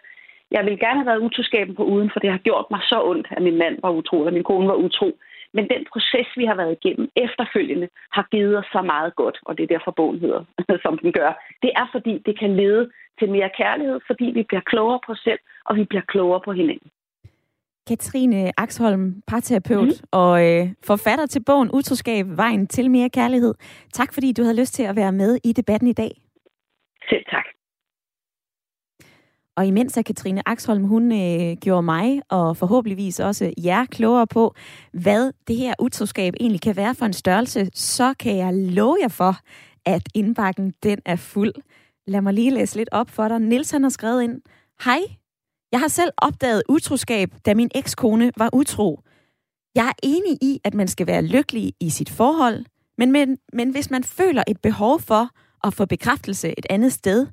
[0.55, 3.27] jeg vil gerne have været utroskaben på uden, for det har gjort mig så ondt,
[3.35, 5.09] at min mand var utro, eller min kone var utro.
[5.55, 7.87] Men den proces, vi har været igennem efterfølgende,
[8.17, 10.41] har givet os så meget godt, og det er derfor bogen hedder,
[10.85, 11.31] som den gør.
[11.63, 12.83] Det er fordi, det kan lede
[13.19, 16.51] til mere kærlighed, fordi vi bliver klogere på os selv, og vi bliver klogere på
[16.51, 16.89] hinanden.
[17.87, 20.07] Katrine Axholm, parterapeut mm.
[20.11, 23.53] og øh, forfatter til bogen Utroskab, Vejen til mere kærlighed.
[23.93, 26.11] Tak fordi du havde lyst til at være med i debatten i dag.
[27.09, 27.44] Selv tak.
[29.57, 34.55] Og imens at Katrine Axholm, hun øh, gjorde mig og forhåbentligvis også jer klogere på,
[34.93, 39.07] hvad det her utroskab egentlig kan være for en størrelse, så kan jeg love jer
[39.07, 39.37] for,
[39.85, 41.53] at indbakken den er fuld.
[42.07, 43.39] Lad mig lige læse lidt op for dig.
[43.39, 44.41] Nils han har skrevet ind,
[44.83, 44.99] Hej,
[45.71, 48.99] jeg har selv opdaget utroskab, da min ekskone var utro.
[49.75, 52.65] Jeg er enig i, at man skal være lykkelig i sit forhold,
[52.97, 55.29] men, men, men hvis man føler et behov for
[55.63, 57.27] at få bekræftelse et andet sted,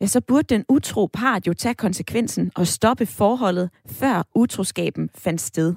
[0.00, 5.40] ja, så burde den utro part jo tage konsekvensen og stoppe forholdet, før utroskaben fandt
[5.40, 5.74] sted.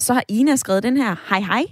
[0.00, 1.64] Så har Ina skrevet den her, hej hej.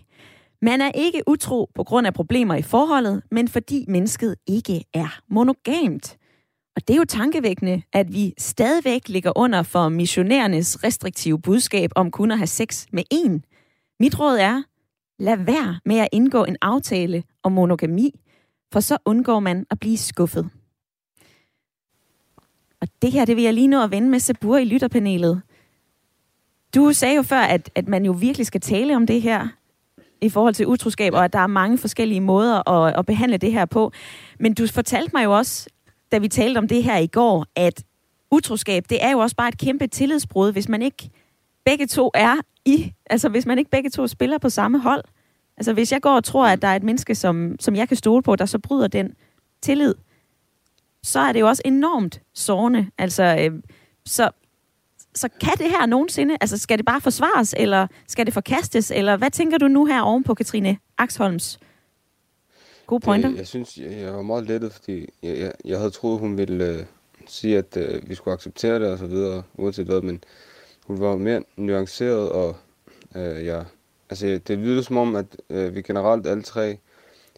[0.63, 5.21] Man er ikke utro på grund af problemer i forholdet, men fordi mennesket ikke er
[5.29, 6.17] monogamt.
[6.77, 12.11] Og det er jo tankevækkende, at vi stadigvæk ligger under for missionærernes restriktive budskab om
[12.11, 13.41] kun at have sex med én.
[14.01, 14.63] Mit råd er,
[15.19, 18.21] lad være med at indgå en aftale om monogami,
[18.73, 20.51] for så undgår man at blive skuffet.
[22.81, 25.43] Og det her, det vil jeg lige nå at vende med Sabur i lytterpanelet.
[26.75, 29.49] Du sagde jo før, at, at man jo virkelig skal tale om det her
[30.21, 33.53] i forhold til utroskab, og at der er mange forskellige måder at, at behandle det
[33.53, 33.93] her på.
[34.41, 35.69] Men du fortalte mig jo også,
[36.13, 37.85] da vi talte om det her i går, at
[38.31, 41.11] utroskab, det er jo også bare et kæmpe tillidsbrud, hvis man ikke
[41.65, 45.05] begge to er i, altså hvis man ikke begge to spiller på samme hold.
[45.57, 47.97] Altså hvis jeg går og tror, at der er et menneske, som, som jeg kan
[47.97, 49.15] stole på, der så bryder den
[49.63, 49.95] tillid,
[51.09, 52.87] så er det jo også enormt sårende.
[52.99, 53.63] Altså, øh,
[54.07, 54.31] så,
[55.15, 59.17] så kan det her nogensinde, altså skal det bare forsvares, eller skal det forkastes, eller
[59.17, 61.59] hvad tænker du nu her oven på Katrine Axholms
[62.89, 63.29] gode pointer?
[63.29, 66.39] Det, jeg synes, jeg, jeg var meget lettet, fordi jeg, jeg, jeg havde troet, hun
[66.39, 66.85] ville øh,
[67.27, 70.25] sige, at øh, vi skulle acceptere det og så videre, uanset hvad, men
[70.87, 72.57] hun var mere nuanceret, og
[73.17, 73.63] øh, ja,
[74.11, 76.79] altså, det lyder som om, at øh, vi generelt alle tre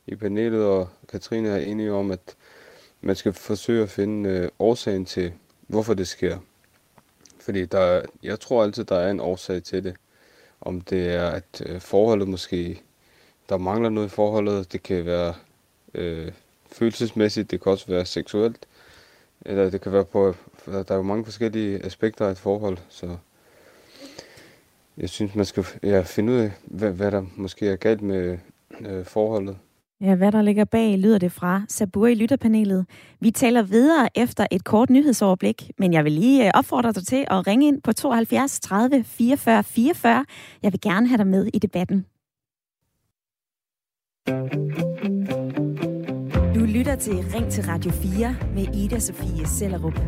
[0.06, 2.36] i panelet og Katrine er enige om, at
[3.00, 5.32] man skal forsøge at finde øh, årsagen til,
[5.66, 6.38] hvorfor det sker.
[7.40, 9.96] Fordi der, jeg tror altid, der er en årsag til det.
[10.60, 12.82] Om det er, at øh, forholdet måske,
[13.48, 14.72] der mangler noget i forholdet.
[14.72, 15.34] Det kan være
[15.94, 16.32] øh,
[16.72, 18.66] følelsesmæssigt, det kan også være seksuelt.
[19.46, 20.34] Eller det kan være på,
[20.66, 23.16] der er jo mange forskellige aspekter af et forhold, så
[24.96, 28.38] jeg synes, man skal ja, finde ud af, hvad, hvad der måske er galt med
[28.80, 29.58] øh, forholdet.
[30.02, 32.86] Ja, hvad der ligger bag, lyder det fra Sabur i lytterpanelet.
[33.20, 37.24] Vi taler videre efter et kort nyhedsoverblik, men jeg vil lige øh, opfordre dig til
[37.30, 40.24] at ringe ind på 72 30 44 44.
[40.62, 42.06] Jeg vil gerne have dig med i debatten.
[46.54, 50.00] Du lytter til Ring til Radio 4 med Ida Sofie Sellerup.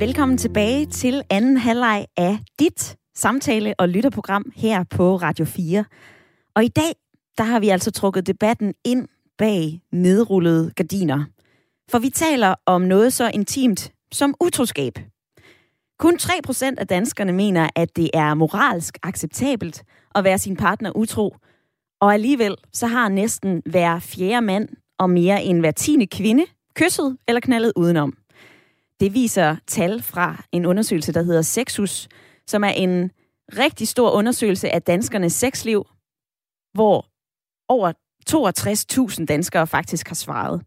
[0.00, 5.84] Velkommen tilbage til anden halvleg af dit samtale- og lytterprogram her på Radio 4.
[6.56, 6.94] Og i dag,
[7.38, 11.24] der har vi altså trukket debatten ind bag nedrullede gardiner.
[11.90, 14.98] For vi taler om noget så intimt som utroskab.
[15.98, 19.82] Kun 3% af danskerne mener, at det er moralsk acceptabelt
[20.14, 21.36] at være sin partner utro.
[22.00, 27.16] Og alligevel så har næsten hver fjerde mand og mere end hver tiende kvinde kysset
[27.28, 28.12] eller knaldet udenom.
[29.00, 32.08] Det viser tal fra en undersøgelse, der hedder Sexus,
[32.46, 33.10] som er en
[33.58, 35.86] rigtig stor undersøgelse af danskernes sexliv,
[36.76, 37.06] hvor
[37.68, 37.92] over
[38.30, 40.62] 62.000 danskere faktisk har svaret.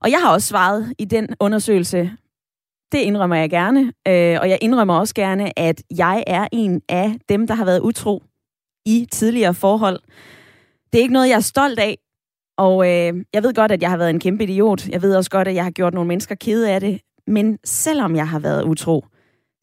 [0.00, 2.10] Og jeg har også svaret i den undersøgelse.
[2.92, 7.16] Det indrømmer jeg gerne, øh, og jeg indrømmer også gerne, at jeg er en af
[7.28, 8.22] dem, der har været utro
[8.86, 10.00] i tidligere forhold.
[10.92, 11.98] Det er ikke noget, jeg er stolt af,
[12.56, 14.88] og øh, jeg ved godt, at jeg har været en kæmpe idiot.
[14.88, 17.00] Jeg ved også godt, at jeg har gjort nogle mennesker kede af det.
[17.26, 19.04] Men selvom jeg har været utro,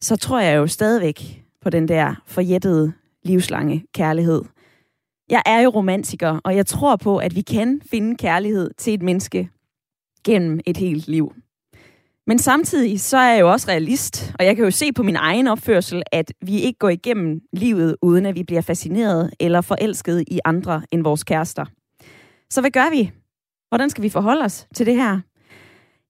[0.00, 2.92] så tror jeg jo stadigvæk på den der forjættede
[3.24, 4.42] livslange kærlighed.
[5.30, 9.02] Jeg er jo romantiker, og jeg tror på, at vi kan finde kærlighed til et
[9.02, 9.48] menneske
[10.24, 11.32] gennem et helt liv.
[12.26, 15.16] Men samtidig så er jeg jo også realist, og jeg kan jo se på min
[15.16, 20.24] egen opførsel, at vi ikke går igennem livet, uden at vi bliver fascineret eller forelsket
[20.26, 21.64] i andre end vores kærester.
[22.50, 23.10] Så hvad gør vi?
[23.68, 25.20] Hvordan skal vi forholde os til det her?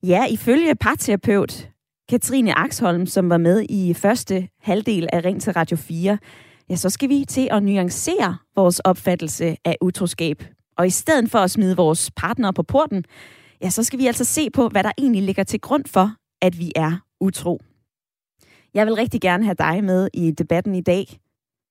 [0.03, 1.69] Ja, ifølge parterapeut
[2.09, 6.19] Katrine Axholm, som var med i første halvdel af Ring til Radio 4,
[6.71, 10.45] ja, så skal vi til at nuancere vores opfattelse af utroskab.
[10.79, 13.05] Og i stedet for at smide vores partner på porten,
[13.63, 16.11] ja, så skal vi altså se på, hvad der egentlig ligger til grund for,
[16.43, 17.61] at vi er utro.
[18.75, 21.19] Jeg vil rigtig gerne have dig med i debatten i dag.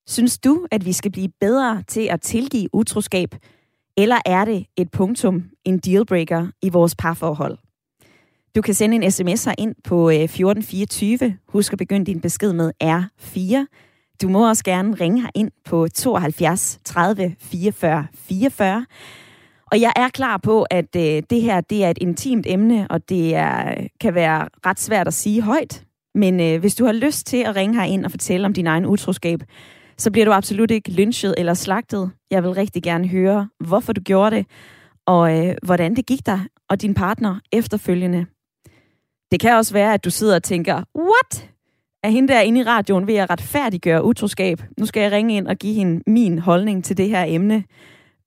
[0.08, 3.36] Synes du, at vi skal blive bedre til at tilgive utroskab,
[3.98, 7.58] eller er det et punktum, en dealbreaker i vores parforhold?
[8.56, 11.38] Du kan sende en sms her ind på øh, 1424.
[11.48, 13.66] Husk at begynde din besked med R4.
[14.22, 18.86] Du må også gerne ringe her ind på 72 30 44 44.
[19.72, 23.10] Og jeg er klar på, at øh, det her det er et intimt emne, og
[23.10, 25.84] det er, kan være ret svært at sige højt.
[26.16, 28.68] Men øh, hvis du har lyst til at ringe her ind og fortælle om din
[28.68, 29.40] egen utroskab,
[29.98, 32.12] så bliver du absolut ikke lynchet eller slagtet.
[32.32, 34.46] Jeg vil rigtig gerne høre, hvorfor du gjorde det,
[35.06, 38.26] og øh, hvordan det gik dig og din partner efterfølgende.
[39.32, 41.50] Det kan også være, at du sidder og tænker, what?
[42.04, 44.62] Er hende der inde i radioen ved at retfærdiggøre utroskab?
[44.78, 47.64] Nu skal jeg ringe ind og give hende min holdning til det her emne.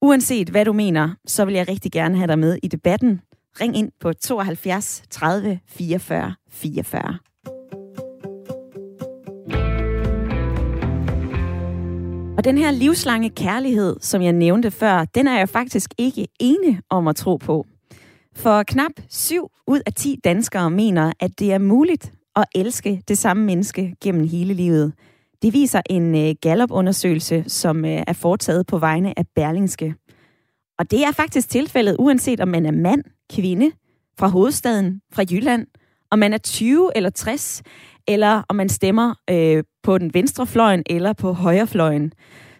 [0.02, 3.20] Uanset hvad du mener, så vil jeg rigtig gerne have dig med i debatten.
[3.60, 7.18] Ring ind på 72 30 44 44.
[12.36, 16.80] Og den her livslange kærlighed, som jeg nævnte før, den er jeg faktisk ikke ene
[16.90, 17.66] om at tro på.
[18.36, 23.18] For knap 7 ud af 10 danskere mener, at det er muligt at elske det
[23.18, 24.92] samme menneske gennem hele livet.
[25.42, 29.94] Det viser en øh, Gallup-undersøgelse, som øh, er foretaget på vegne af Berlingske.
[30.78, 33.70] Og det er faktisk tilfældet, uanset om man er mand, kvinde,
[34.18, 35.66] fra hovedstaden, fra Jylland,
[36.10, 37.62] om man er 20 eller 60,
[38.08, 42.12] eller om man stemmer øh, på den venstre fløjen eller på højrefløjen.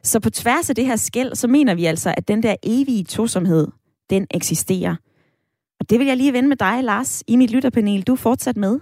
[0.02, 3.04] Så på tværs af det her skæld, så mener vi altså, at den der evige
[3.04, 3.68] tosomhed,
[4.10, 4.96] den eksisterer.
[5.80, 8.02] Og det vil jeg lige vende med dig, Lars, i mit lytterpanel.
[8.02, 8.80] Du er fortsat med.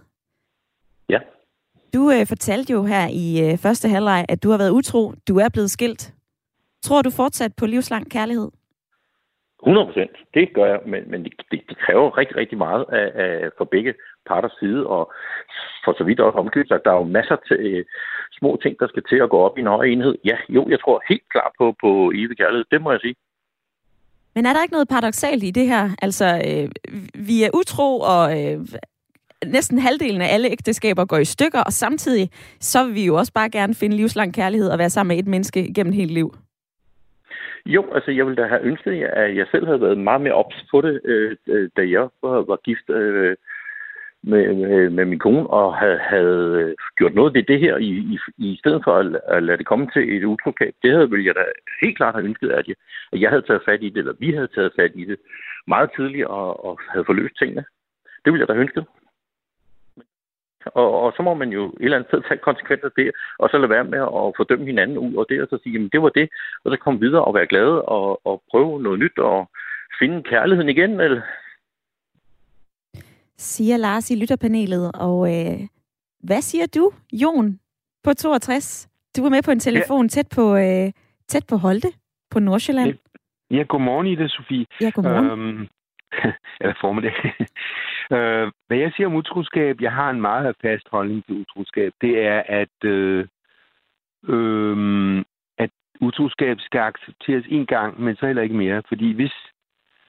[1.94, 5.12] Du øh, fortalte jo her i øh, første halvleg, at du har været utro.
[5.28, 6.14] Du er blevet skilt.
[6.82, 8.50] Tror du fortsat på livslang kærlighed?
[9.62, 10.10] 100 procent.
[10.34, 13.64] Det gør jeg, men, men det, det, det kræver rigtig, rigtig meget af, af, for
[13.64, 13.94] begge
[14.26, 15.12] parters side, og
[15.84, 17.84] for så vidt også omgivet, at der er jo masser til øh,
[18.38, 20.14] små ting, der skal til at gå op i en højere enhed.
[20.24, 22.64] Ja, jo, jeg tror helt klart på, på evig kærlighed.
[22.70, 23.14] Det må jeg sige.
[24.34, 25.90] Men er der ikke noget paradoxalt i det her?
[26.02, 26.68] Altså, øh,
[27.28, 28.60] vi er utro, og øh,
[29.46, 33.32] næsten halvdelen af alle ægteskaber går i stykker, og samtidig så vil vi jo også
[33.32, 36.34] bare gerne finde livslang kærlighed og være sammen med et menneske gennem hele liv.
[37.66, 40.56] Jo, altså jeg ville da have ønsket, at jeg selv havde været meget mere ops
[40.70, 42.90] på det, øh, øh, da jeg var, var gift.
[42.90, 43.36] Øh,
[44.22, 48.18] med, med, med min kone og havde, havde gjort noget ved det her, i, i,
[48.38, 50.74] i stedet for at, at lade det komme til et utroskab.
[50.82, 51.44] Det havde vel jeg da
[51.82, 52.76] helt klart have ønsket, at jeg,
[53.12, 55.18] at jeg havde taget fat i det, eller vi havde taget fat i det
[55.66, 57.64] meget tidligt og, og havde forløst tingene.
[58.24, 58.84] Det ville jeg da have ønsket.
[60.64, 63.48] Og, og så må man jo et eller andet sted tage konsekvenser af det, og
[63.48, 66.02] så lade være med at fordømme hinanden ud og det, og så sige, jamen det
[66.02, 66.28] var det,
[66.64, 69.50] og så komme videre og være glade og, og prøve noget nyt og
[69.98, 71.20] finde kærligheden igen, eller?
[73.36, 75.58] Siger Lars i lytterpanelet, og øh,
[76.22, 77.58] hvad siger du, Jon,
[78.04, 78.88] på 62?
[79.16, 80.08] Du er med på en telefon ja.
[80.08, 80.92] tæt på øh,
[81.28, 81.88] tæt på Holte
[82.30, 82.94] på Nordsjælland.
[83.50, 84.66] Ja, ja godmorgen, Ida Sofie.
[84.80, 85.26] Ja, godmorgen.
[85.30, 85.68] Øhm,
[86.60, 87.14] eller formiddag
[88.10, 92.26] øh, hvad jeg siger om utroskab, jeg har en meget fast holdning til utroskab, det
[92.26, 93.26] er, at, øh,
[94.28, 95.18] øh,
[95.58, 98.82] at utroskab skal accepteres en gang, men så heller ikke mere.
[98.88, 99.32] Fordi hvis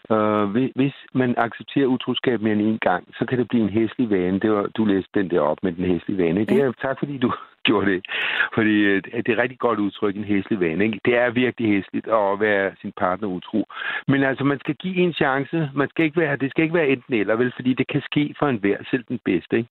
[0.09, 0.43] Uh,
[0.75, 4.39] hvis man accepterer utroskab mere end en gang, så kan det blive en hæslig vane.
[4.39, 6.45] Det var, du læste den der op med den hæslige vane.
[6.45, 7.33] Det er, tak fordi du
[7.67, 8.05] gjorde det.
[8.53, 10.85] Fordi øh, det er et rigtig godt udtryk, en hæslig vane.
[10.85, 10.99] Ikke?
[11.05, 13.65] Det er virkelig hæsligt at være sin partner utro.
[14.07, 15.69] Men altså, man skal give en chance.
[15.75, 17.53] Man skal ikke være, det skal ikke være enten eller, vel?
[17.55, 19.57] Fordi det kan ske for enhver, selv den bedste.
[19.57, 19.69] Ikke?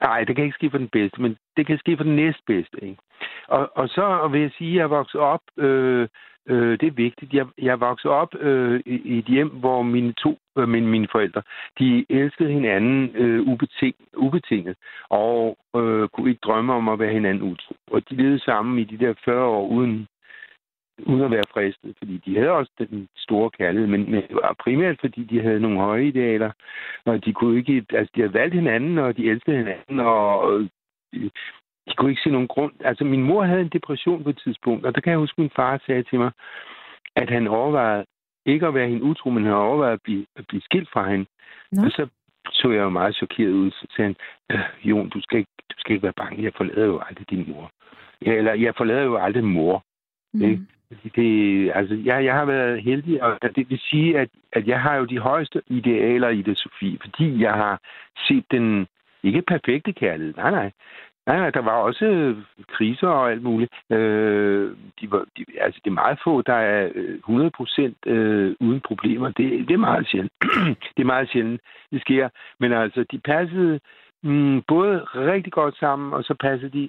[0.00, 2.78] Nej, det kan ikke ske for den bedste, men det kan ske for den næstbedste.
[2.82, 2.96] Ikke?
[3.48, 6.08] Og, og så vil jeg sige, at jeg vokset op øh,
[6.48, 7.34] Øh, det er vigtigt.
[7.34, 11.08] Jeg, jeg voksede op øh, i, i et hjem, hvor mine to øh, mine, mine
[11.12, 11.42] forældre,
[11.78, 14.76] de elskede hinanden øh, ubeting, ubetinget,
[15.08, 17.74] og øh, kunne ikke drømme om at være hinanden utro.
[17.90, 20.06] Og de levede sammen i de der 40 år uden,
[21.06, 24.56] uden at være fristet, fordi de havde også den store kærlighed, men, men det var
[24.64, 26.50] primært, fordi de havde nogle høje idealer,
[27.04, 30.68] og de kunne ikke, altså de havde valgt hinanden, og de elskede hinanden, og, og
[31.88, 32.72] de kunne ikke se nogen grund.
[32.80, 35.42] Altså, min mor havde en depression på et tidspunkt, og der kan jeg huske, at
[35.42, 36.30] min far sagde til mig,
[37.16, 38.04] at han overvejede
[38.46, 41.26] ikke at være hende utro, men han overvejede at blive, at blive skilt fra hende.
[41.72, 41.84] Nå.
[41.84, 42.08] Og så
[42.52, 44.16] så jeg jo meget chokeret ud, så sagde han,
[44.58, 47.44] øh, Jon, du skal, ikke, du skal ikke være bange, jeg forlader jo aldrig din
[47.48, 47.70] mor.
[48.26, 49.84] Ja, eller jeg forlader jo aldrig mor.
[50.34, 50.42] Mm.
[50.42, 50.62] Ikke?
[51.16, 54.96] Det, altså, jeg, jeg har været heldig, og det vil sige, at, at jeg har
[54.96, 57.80] jo de højeste idealer i det, Sofie, fordi jeg har
[58.28, 58.86] set den,
[59.22, 60.70] ikke perfekte kærlighed, nej, nej,
[61.26, 62.36] Ja, der var også øh,
[62.68, 63.72] kriser og alt muligt.
[63.90, 68.54] Øh, de var, de, altså, det er meget få, der er øh, 100 procent øh,
[68.60, 69.26] uden problemer.
[69.26, 70.32] Det, det er meget sjældent.
[70.96, 72.28] det er meget sjældent, det sker.
[72.60, 73.80] Men altså, de passede
[74.22, 76.88] mm, både rigtig godt sammen, og så passede de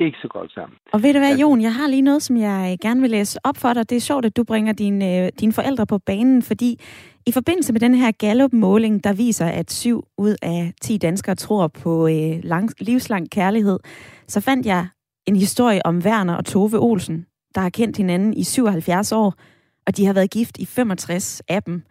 [0.00, 0.78] ikke så godt sammen.
[0.92, 3.56] Og ved du hvad, Jon, jeg har lige noget, som jeg gerne vil læse op
[3.56, 3.90] for dig.
[3.90, 6.80] Det er sjovt, at du bringer dine, øh, dine forældre på banen, fordi
[7.26, 11.68] i forbindelse med den her Gallup-måling, der viser, at syv ud af 10 danskere tror
[11.68, 13.78] på øh, lang, livslang kærlighed,
[14.28, 14.86] så fandt jeg
[15.26, 19.34] en historie om Werner og Tove Olsen, der har kendt hinanden i 77 år,
[19.86, 21.82] og de har været gift i 65 af dem.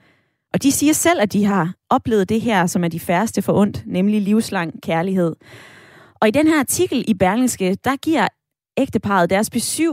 [0.54, 3.54] Og de siger selv, at de har oplevet det her, som er de færreste for
[3.54, 5.36] ondt, nemlig livslang kærlighed.
[6.22, 8.28] Og i den her artikel i Berlingske, der giver
[8.78, 9.92] ægteparet deres besøg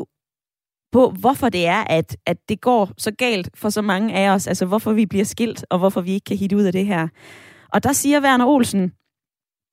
[0.93, 4.47] på, hvorfor det er, at, at det går så galt for så mange af os,
[4.47, 7.09] altså hvorfor vi bliver skilt, og hvorfor vi ikke kan hitte ud af det her.
[7.73, 8.93] Og der siger Werner Olsen,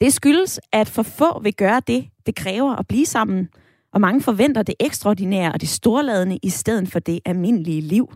[0.02, 3.50] det skyldes, at for få vil gøre det, det kræver at blive sammen,
[3.94, 8.14] og mange forventer det ekstraordinære og det storladende i stedet for det almindelige liv.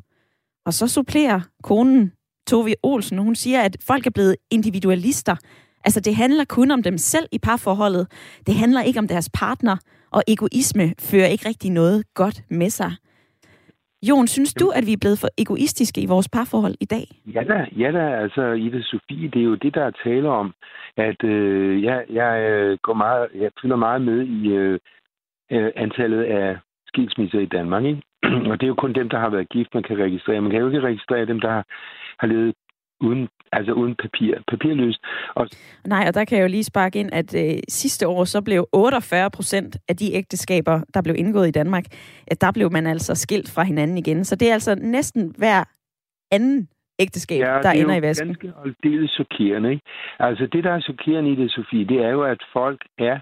[0.66, 2.12] Og så supplerer konen
[2.48, 5.36] Tove Olsen, hun siger, at folk er blevet individualister,
[5.86, 8.06] Altså, det handler kun om dem selv i parforholdet.
[8.48, 9.78] Det handler ikke om deres partner,
[10.12, 12.92] og egoisme fører ikke rigtig noget godt med sig.
[14.10, 17.06] Jon, synes du, at vi er blevet for egoistiske i vores parforhold i dag?
[17.36, 18.06] Ja da, ja da.
[18.24, 20.54] Altså, Ida Sofie, det er jo det, der er tale om,
[20.98, 24.80] at øh, jeg, jeg, øh, går meget, jeg fylder meget med i øh,
[25.52, 27.84] øh, antallet af skilsmisser i Danmark.
[27.84, 28.02] Ikke?
[28.50, 30.42] og det er jo kun dem, der har været gift, man kan registrere.
[30.42, 31.66] Man kan jo ikke registrere dem, der har,
[32.20, 32.56] har levet
[33.02, 35.00] uden, altså uden papir, papirløst.
[35.36, 35.48] Og...
[35.88, 38.68] Nej, og der kan jeg jo lige sparke ind, at øh, sidste år så blev
[38.74, 41.86] 48 procent af de ægteskaber, der blev indgået i Danmark,
[42.28, 44.26] at der blev man altså skilt fra hinanden igen.
[44.26, 45.64] Så det er altså næsten hver
[46.32, 48.30] anden ægteskab, ja, der ender i vasken.
[48.30, 49.72] det er jo ganske chokerende.
[49.72, 49.84] Ikke?
[50.20, 53.20] Altså det, der er chokerende i det, Sofie, det er jo, at folk er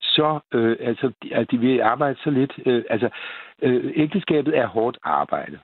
[0.00, 2.52] så, øh, altså, at de vil arbejde så lidt.
[2.66, 3.08] Øh, altså,
[3.62, 5.58] øh, ægteskabet er hårdt arbejde.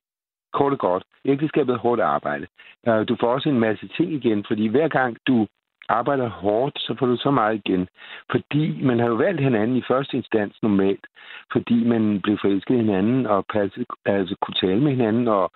[0.52, 1.04] Kort og godt.
[1.24, 2.46] Ægteskabet er hårdt arbejde.
[2.88, 5.46] Øh, du får også en masse ting igen, fordi hver gang du
[5.88, 7.88] arbejder hårdt, så får du så meget igen.
[8.30, 11.06] Fordi man har jo valgt hinanden i første instans normalt,
[11.52, 15.50] fordi man blev forelsket i hinanden og passede, altså kunne tale med hinanden og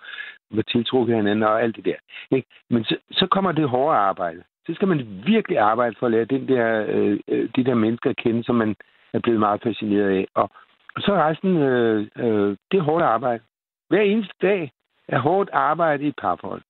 [0.51, 1.99] var tiltrukket af hinanden og alt det der.
[2.31, 2.47] Ikke?
[2.69, 4.43] Men så, så kommer det hårde arbejde.
[4.65, 8.09] Så skal man virkelig arbejde for at lære den der, øh, øh de der mennesker
[8.09, 8.75] at kende, som man
[9.13, 10.27] er blevet meget fascineret af.
[10.35, 10.49] Og,
[10.95, 13.43] og så resten, øh, øh, det er hårdt arbejde.
[13.89, 14.71] Hver eneste dag
[15.07, 16.61] er hårdt arbejde i et parforhold.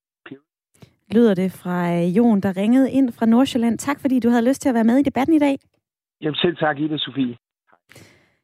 [1.11, 3.77] Lyder det fra øh, Jon, der ringede ind fra Nordsjælland.
[3.77, 5.59] Tak, fordi du havde lyst til at være med i debatten i dag.
[6.21, 7.37] Jamen selv tak, Ida Sofie.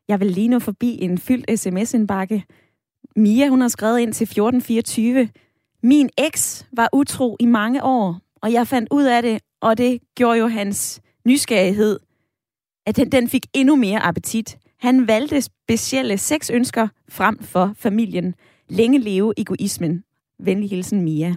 [0.08, 2.44] Jeg vil lige nå forbi en fyldt sms-indbakke.
[3.16, 5.30] Mia, hun har skrevet ind til 1424.
[5.84, 10.00] Min eks var utro i mange år, og jeg fandt ud af det, og det
[10.16, 12.00] gjorde jo hans nysgerrighed
[12.86, 14.58] at den, den fik endnu mere appetit.
[14.80, 18.36] Han valgte specielle seks ønsker frem for familien.
[18.74, 20.04] Længe leve egoismen.
[20.40, 21.36] Venlig hilsen Mia.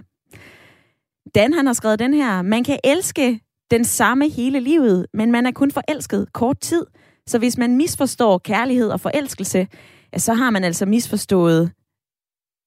[1.35, 2.41] Dan han har skrevet den her.
[2.41, 3.39] Man kan elske
[3.71, 6.85] den samme hele livet, men man er kun forelsket kort tid.
[7.27, 9.67] Så hvis man misforstår kærlighed og forelskelse,
[10.13, 11.71] ja, så har man altså misforstået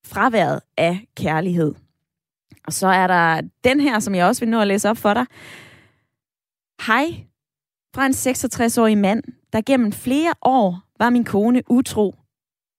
[0.07, 1.75] fraværet af kærlighed.
[2.67, 5.15] Og så er der den her, som jeg også vil nå at læse op for
[5.15, 5.27] dig.
[6.87, 7.25] Hej,
[7.95, 12.20] fra en 66-årig mand, der gennem flere år var min kone utro.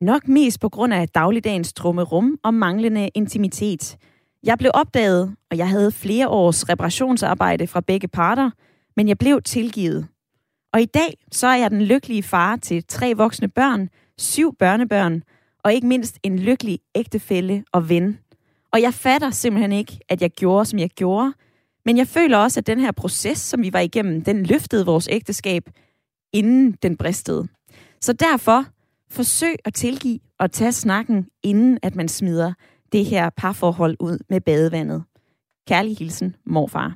[0.02, 3.98] Nok mest på grund af dagligdagens rum og manglende intimitet.
[4.44, 8.52] Jeg blev opdaget, og jeg havde flere års reparationsarbejde fra begge parter,
[8.98, 10.08] men jeg blev tilgivet.
[10.74, 15.24] Og i dag så er jeg den lykkelige far til tre voksne børn, syv børnebørn,
[15.64, 18.20] og ikke mindst en lykkelig ægtefælle og ven.
[18.74, 21.34] Og jeg fatter simpelthen ikke, at jeg gjorde, som jeg gjorde,
[21.86, 25.08] men jeg føler også, at den her proces, som vi var igennem, den løftede vores
[25.12, 25.70] ægteskab,
[26.34, 27.48] inden den bristede.
[28.02, 28.66] Så derfor,
[29.12, 32.54] forsøg at tilgive og tage snakken, inden at man smider
[32.92, 35.04] det her parforhold ud med badevandet.
[35.68, 36.96] Kærlig hilsen, morfar.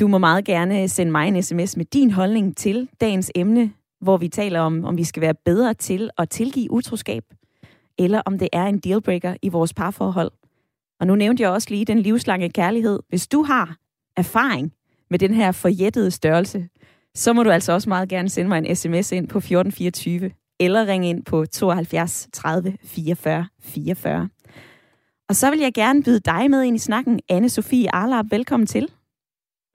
[0.00, 4.16] Du må meget gerne sende mig en sms med din holdning til dagens emne, hvor
[4.16, 7.24] vi taler om, om vi skal være bedre til at tilgive utroskab,
[7.98, 10.30] eller om det er en dealbreaker i vores parforhold.
[11.00, 13.00] Og nu nævnte jeg også lige den livslange kærlighed.
[13.08, 13.76] Hvis du har
[14.16, 14.72] erfaring
[15.10, 16.68] med den her forjættede størrelse,
[17.14, 20.30] så må du altså også meget gerne sende mig en sms ind på 1424,
[20.60, 24.28] eller ringe ind på 72 30 44 44.
[25.28, 28.24] Og så vil jeg gerne byde dig med ind i snakken, anne Sofie Arlap.
[28.30, 28.88] Velkommen til.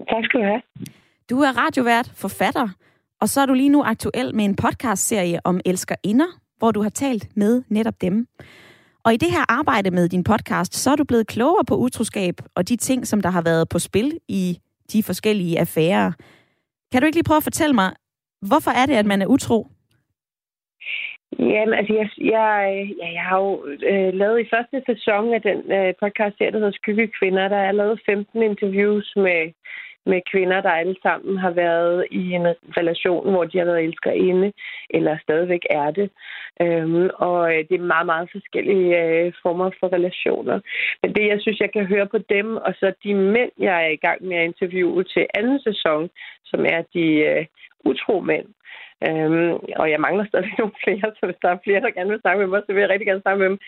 [0.09, 0.61] Tak skal du have.
[1.29, 2.67] Du er radiovært, forfatter,
[3.21, 6.89] og så er du lige nu aktuel med en podcastserie om elskerinder, hvor du har
[6.89, 8.27] talt med netop dem.
[9.03, 12.41] Og i det her arbejde med din podcast, så er du blevet klogere på utroskab
[12.55, 14.59] og de ting, som der har været på spil i
[14.91, 16.11] de forskellige affærer.
[16.91, 17.93] Kan du ikke lige prøve at fortælle mig,
[18.41, 19.67] hvorfor er det, at man er utro?
[21.39, 25.71] Jamen, altså, jeg, jeg, ja, jeg har jo øh, lavet i første sæson af den
[25.71, 29.51] øh, podcast, der hedder Skygge Kvinder, der er lavet 15 interviews med
[30.05, 32.47] med kvinder, der alle sammen har været i en
[32.79, 34.53] relation, hvor de har været elskerinde,
[34.89, 36.09] eller stadigvæk er det.
[36.61, 40.59] Øhm, og øh, det er meget, meget forskellige øh, former for relationer.
[41.01, 43.89] Men det, jeg synes, jeg kan høre på dem, og så de mænd, jeg er
[43.89, 46.09] i gang med at interviewe til anden sæson,
[46.45, 47.45] som er de øh,
[47.85, 48.47] utro mænd,
[49.07, 52.21] Øhm, og jeg mangler stadig nogle flere, så hvis der er flere, der gerne vil
[52.21, 53.59] snakke med mig, så vil jeg rigtig gerne snakke med dem.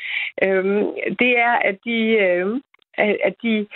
[0.44, 0.86] Øhm,
[1.20, 2.62] det er, at de, Øhm,
[2.98, 3.68] at, de,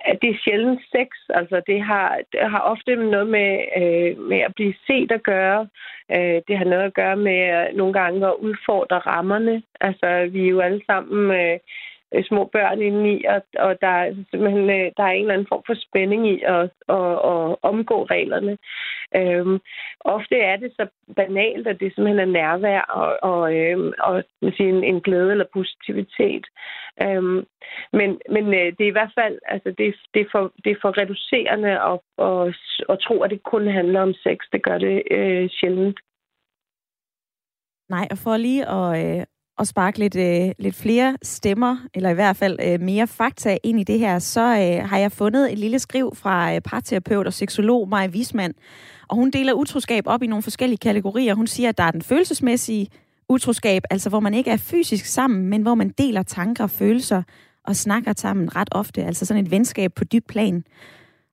[0.00, 1.08] at det er sjældent sex.
[1.28, 5.68] Altså, det har, det har ofte noget med, øh, med at blive set at gøre.
[6.12, 9.62] Øh, det har noget at gøre med nogle gange at udfordre rammerne.
[9.80, 11.30] Altså, vi er jo alle sammen...
[11.40, 11.58] Øh,
[12.14, 15.48] Øh, små børn indeni, og, og der, er simpelthen, øh, der er en eller anden
[15.48, 18.58] form for spænding i at, at, at omgå reglerne.
[19.16, 19.58] Øhm,
[20.00, 20.86] ofte er det så
[21.16, 25.30] banalt, at det simpelthen er nærvær og, og, øhm, og man siger, en, en glæde
[25.30, 26.46] eller positivitet.
[27.02, 27.46] Øhm,
[27.92, 30.80] men men øh, det er i hvert fald altså det, det, er for, det er
[30.82, 31.98] for reducerende at,
[32.28, 32.56] at,
[32.92, 34.38] at tro, at det kun handler om sex.
[34.52, 35.98] Det gør det øh, sjældent.
[37.88, 39.26] Nej, og for lige at, øh,
[39.58, 43.80] at sparke lidt, øh, lidt flere stemmer, eller i hvert fald øh, mere fakta ind
[43.80, 47.32] i det her, så øh, har jeg fundet et lille skriv fra øh, parterapeut og
[47.32, 48.54] seksolog Maja Wisman.
[49.08, 51.34] Og hun deler utroskab op i nogle forskellige kategorier.
[51.34, 52.88] Hun siger, at der er den følelsesmæssige
[53.28, 57.22] utroskab, altså hvor man ikke er fysisk sammen, men hvor man deler tanker og følelser
[57.64, 60.64] og snakker sammen ret ofte, altså sådan et venskab på dyb plan.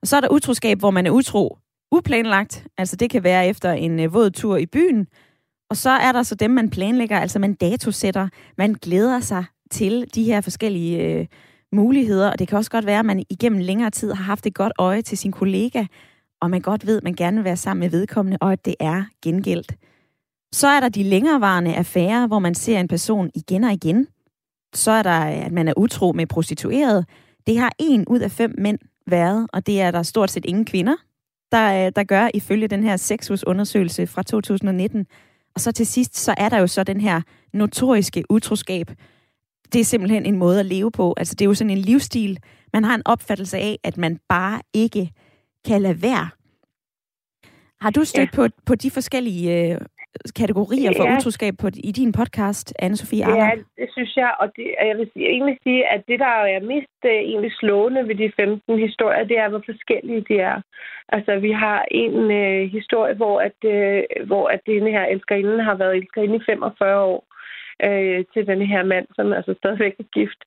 [0.02, 1.58] Og så er der utroskab, hvor man er utro
[1.92, 5.08] uplanlagt, altså det kan være efter en øh, våd tur i byen,
[5.70, 10.06] og så er der så dem, man planlægger, altså man datosætter, man glæder sig til
[10.16, 11.26] de her forskellige øh,
[11.72, 14.54] muligheder, og det kan også godt være, at man igennem længere tid har haft et
[14.54, 15.86] godt øje til sin kollega,
[16.42, 18.76] og man godt ved, at man gerne vil være sammen med vedkommende, og at det
[18.80, 19.76] er gengældt.
[20.54, 24.08] Så er der de længerevarende affærer, hvor man ser en person igen og igen.
[24.74, 27.06] Så er der, at man er utro med prostitueret.
[27.48, 30.66] Det har en ud af fem mænd været, og det er der stort set ingen
[30.66, 30.96] kvinder,
[31.52, 35.06] der, øh, der gør ifølge den her sexusundersøgelse fra 2019.
[35.56, 37.22] Og så til sidst, så er der jo så den her
[37.54, 38.92] notoriske utroskab.
[39.74, 41.14] Det er simpelthen en måde at leve på.
[41.18, 42.40] Altså det er jo sådan en livsstil.
[42.74, 45.12] Man har en opfattelse af, at man bare ikke
[45.66, 46.30] kan lade være.
[47.82, 48.36] Har du stødt ja.
[48.36, 49.82] på, på de forskellige øh,
[50.36, 51.16] kategorier for ja.
[51.16, 53.46] utroskab på, i din podcast, Anne-Sophie Arler?
[53.46, 53.52] Ja,
[53.82, 57.12] det synes jeg, og det, jeg vil egentlig sige, at det, der er mest uh,
[57.12, 60.62] egentlig slående ved de 15 historier, det er, hvor forskellige de er.
[61.10, 65.76] Altså, vi har en uh, historie, hvor at, uh, hvor at denne her elskerinde har
[65.76, 67.35] været elskerinde i 45 år
[67.84, 70.42] øh, til den her mand, som altså stadigvæk er gift.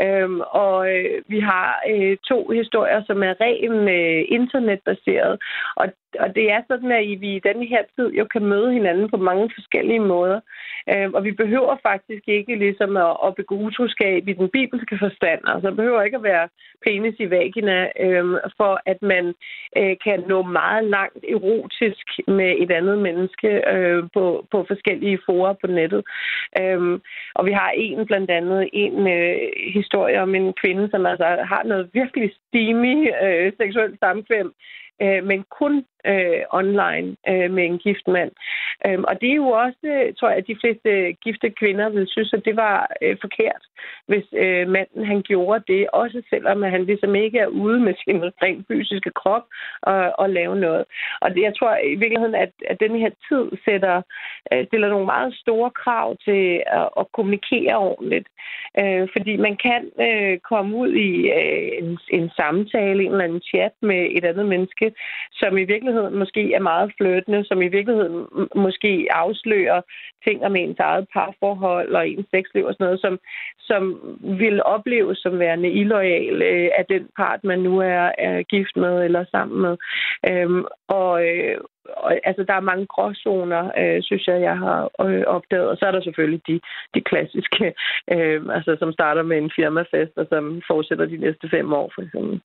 [0.00, 5.42] Øhm, og øh, vi har øh, to historier, som er ren øh, internetbaseret.
[5.76, 5.86] Og
[6.18, 9.16] og det er sådan, at vi i denne her tid jo kan møde hinanden på
[9.16, 10.40] mange forskellige måder.
[10.92, 15.40] Øh, og vi behøver faktisk ikke ligesom at, at begå utroskab i den bibelske forstand.
[15.44, 16.48] Altså, det behøver ikke at være
[16.86, 18.24] penis i vagina, øh,
[18.56, 19.34] for at man
[19.76, 25.52] øh, kan nå meget langt erotisk med et andet menneske øh, på, på forskellige forer
[25.52, 26.02] på nettet.
[26.60, 27.00] Øh, Øhm,
[27.34, 29.36] og vi har en blandt andet en øh,
[29.74, 34.52] historie om en kvinde, som altså har noget virkelig steamy øh, seksuelt samkvem
[35.02, 38.32] øh, men kun øh, online øh, med en gift mand.
[38.86, 42.32] Øhm, og det er jo også, tror jeg, at de fleste gifte kvinder vil synes,
[42.32, 43.62] at det var øh, forkert,
[44.06, 47.94] hvis øh, manden han gjorde det, også selvom at han ligesom ikke er ude med
[48.04, 49.44] sin rent fysiske krop
[49.82, 50.84] og, og lave noget.
[51.20, 54.02] Og det, jeg tror i virkeligheden, at, at den her tid sætter,
[54.52, 58.28] øh, stiller nogle meget store krav til at, at kommunikere ordentligt.
[58.78, 63.40] Øh, fordi man kan øh, komme ud i øh, en, en samtale, en eller anden
[63.40, 64.92] chat med et andet menneske,
[65.32, 69.80] som i virkeligheden måske er meget flirtende, som i virkeligheden måske afslører
[70.24, 73.18] ting om ens eget parforhold og ens sexliv og sådan noget, som,
[73.58, 73.82] som
[74.42, 79.04] vil opleves som værende illoyal øh, af den part, man nu er, er gift med
[79.04, 79.76] eller sammen med.
[80.30, 81.56] Øhm, og, øh,
[81.96, 85.68] og altså, der er mange gråzoner, øh, synes jeg, jeg har øh, opdaget.
[85.68, 86.60] Og så er der selvfølgelig de,
[86.94, 87.64] de klassiske,
[88.14, 92.02] øh, altså, som starter med en firmafest, og som fortsætter de næste fem år, for
[92.02, 92.40] eksempel.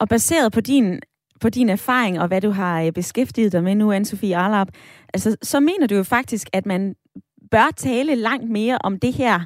[0.00, 1.00] Og baseret på din,
[1.40, 4.68] på din erfaring og hvad du har øh, beskæftiget dig med nu, Anne-Sophie Arlap,
[5.14, 6.94] altså, så mener du jo faktisk, at man
[7.50, 9.40] bør tale langt mere om det her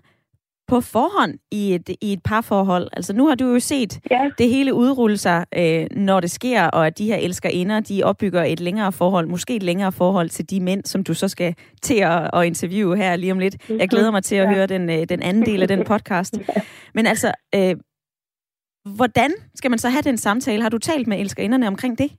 [0.69, 2.89] på forhånd i et, i et parforhold.
[2.93, 4.31] Altså nu har du jo set ja.
[4.39, 8.43] det hele udrulle sig, øh, når det sker, og at de her elskerinder, de opbygger
[8.43, 11.95] et længere forhold, måske et længere forhold til de mænd, som du så skal til
[11.95, 13.57] at, at interviewe her lige om lidt.
[13.69, 14.55] Jeg glæder mig til at ja.
[14.55, 16.39] høre den, øh, den anden del af den podcast.
[16.95, 17.77] Men altså, øh,
[18.85, 20.63] hvordan skal man så have den samtale?
[20.63, 22.11] Har du talt med elskerinderne omkring det?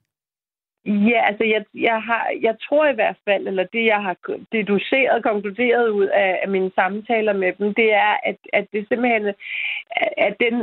[0.85, 4.15] Ja, altså jeg, jeg, har, jeg tror i hvert fald, eller det jeg har
[4.51, 9.33] deduceret, konkluderet ud af, af mine samtaler med dem, det er, at, at det simpelthen,
[10.17, 10.55] at den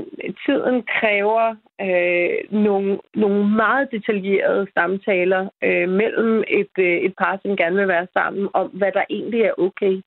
[0.47, 7.57] tiden kræver øh, nogle, nogle meget detaljerede samtaler øh, mellem et, øh, et par, som
[7.57, 10.03] gerne vil være sammen, om hvad der egentlig er okay.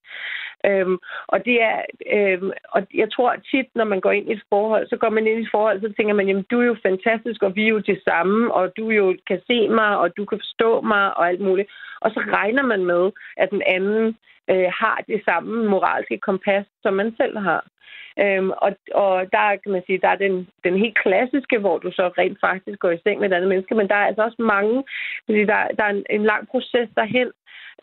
[0.66, 0.98] Øhm,
[1.28, 1.78] og det er,
[2.14, 5.28] øhm, og jeg tror tit, når man går ind i et forhold, så går man
[5.28, 7.74] ind i et forhold, så tænker man, jamen du er jo fantastisk, og vi er
[7.76, 11.28] jo det samme, og du jo kan se mig, og du kan forstå mig, og
[11.28, 11.70] alt muligt.
[12.02, 14.18] Og så regner man med, at den anden
[14.52, 17.66] øh, har det samme moralske kompas, som man selv har.
[18.20, 21.92] Øhm, og, og der kan man sige, der er den, den helt klassiske, hvor du
[21.92, 24.42] så rent faktisk går i seng med et andet menneske, men der er altså også
[24.42, 24.84] mange,
[25.26, 27.32] fordi der, der er en, en lang proces derhen,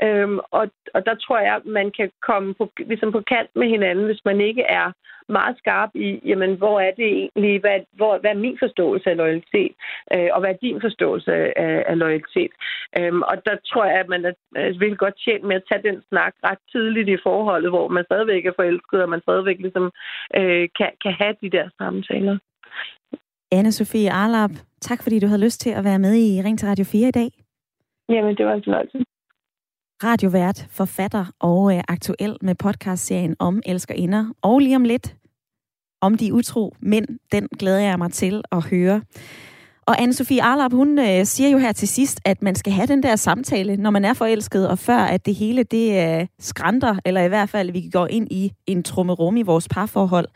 [0.03, 4.05] Øhm, og, og der tror jeg, man kan komme på, ligesom på kant med hinanden,
[4.05, 4.93] hvis man ikke er
[5.39, 9.16] meget skarp i, jamen, hvor er det egentlig, hvad, hvor, hvad er min forståelse af
[9.16, 9.72] loyalitet,
[10.14, 11.33] øh, og hvad er din forståelse
[11.66, 12.53] af, af loyalitet.
[12.99, 14.35] Øhm, og der tror jeg, at man er,
[14.83, 18.47] virkelig godt tjent med at tage den snak ret tidligt i forholdet, hvor man stadigvæk
[18.47, 19.87] er forelsket, og man stadigvæk ligesom,
[20.39, 22.37] øh, kan, kan have de der samtaler.
[23.55, 26.85] Anne-Sophie Arlap, tak fordi du havde lyst til at være med i Ring til Radio
[26.85, 27.31] 4 i dag.
[28.09, 28.99] Jamen, det var en fornøjelse
[30.05, 34.24] radiovært, forfatter og øh, aktuel med podcastserien om elskerinder.
[34.43, 35.16] Og lige om lidt
[36.01, 39.03] om de utro mænd, den glæder jeg mig til at høre.
[39.87, 43.03] Og Anne-Sophie Arlap, hun øh, siger jo her til sidst, at man skal have den
[43.03, 47.21] der samtale, når man er forelsket, og før at det hele det øh, skrænter, eller
[47.21, 50.29] i hvert fald, at vi går ind i en trummerum i vores parforhold.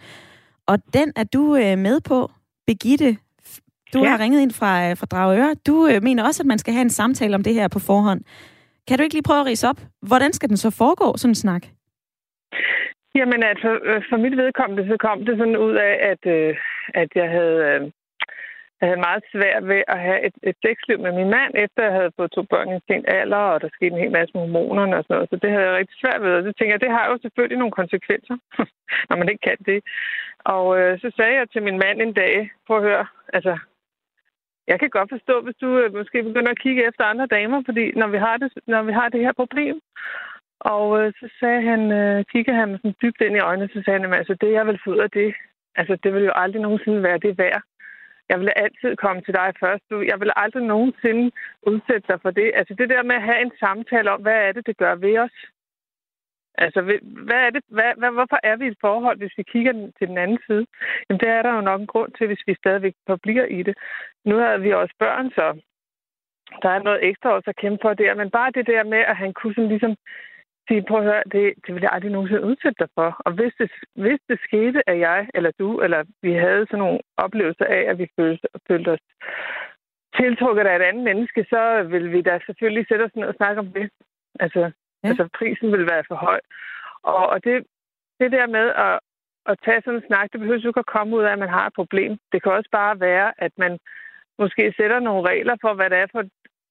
[0.66, 2.30] Og den er du øh, med på,
[2.66, 3.16] Begitte.
[3.92, 4.10] Du ja.
[4.10, 5.54] har ringet ind fra, øh, fra Dragøre.
[5.66, 8.20] Du øh, mener også, at man skal have en samtale om det her på forhånd.
[8.88, 9.80] Kan du ikke lige prøve at rise op?
[10.02, 11.66] Hvordan skal den så foregå, sådan en snak?
[13.18, 16.56] Jamen, at for, øh, for mit vedkommende, så kom det sådan ud af, at, øh,
[16.94, 17.80] at jeg havde, øh,
[18.80, 21.94] jeg havde meget svært ved at have et, et sexliv med min mand, efter jeg
[21.98, 24.96] havde fået to børn i sen alder, og der skete en hel masse med hormonerne
[24.96, 25.30] og sådan noget.
[25.30, 27.58] Så det havde jeg rigtig svært ved, og så tænker jeg, det har jo selvfølgelig
[27.58, 28.36] nogle konsekvenser,
[29.08, 29.80] når man ikke kan det.
[30.54, 32.34] Og øh, så sagde jeg til min mand en dag,
[32.66, 33.06] prøv at høre,
[33.36, 33.54] altså,
[34.70, 37.84] jeg kan godt forstå, hvis du øh, måske begynder at kigge efter andre damer, fordi
[38.00, 39.76] når vi har det, når vi har det her problem.
[40.64, 44.00] Og øh, så sagde han, øh, kiggede han sådan dybt ind i øjnene, så sagde
[44.00, 45.34] han, altså det, jeg vil få ud af det,
[45.76, 47.62] altså det vil jo aldrig nogensinde være det værd.
[48.28, 49.82] Jeg vil altid komme til dig først.
[49.90, 51.30] Du, jeg vil aldrig nogensinde
[51.62, 52.50] udsætte dig for det.
[52.54, 55.18] Altså det der med at have en samtale om, hvad er det, det gør ved
[55.18, 55.36] os?
[56.58, 56.80] Altså,
[57.28, 60.08] hvad er det, hvad, hvad, hvorfor er vi i et forhold, hvis vi kigger til
[60.08, 60.66] den anden side?
[61.08, 63.74] Jamen, det er der jo nok en grund til, hvis vi stadigvæk forbliver i det.
[64.24, 65.60] Nu har vi også børn, så
[66.62, 68.14] der er noget ekstra også at kæmpe for der.
[68.14, 69.96] Men bare det der med, at han kunne sådan ligesom
[70.68, 73.08] sige, prøv at høre, det, det vil jeg aldrig nogensinde udsætte dig for.
[73.26, 76.98] Og hvis det, hvis det skete, at jeg eller du, eller vi havde sådan nogle
[77.16, 79.04] oplevelser af, at vi følte, følte os
[80.16, 83.58] tiltrukket af et andet menneske, så vil vi da selvfølgelig sætte os ned og snakke
[83.58, 83.90] om det.
[84.40, 85.08] Altså, ja.
[85.08, 86.40] altså prisen vil være for høj.
[87.02, 87.66] Og, og det,
[88.20, 89.00] det der med at,
[89.46, 91.48] at tage sådan en snak, det behøver jo ikke at komme ud af, at man
[91.48, 92.18] har et problem.
[92.32, 93.78] Det kan også bare være, at man
[94.38, 96.24] måske sætter nogle regler for, hvad det er for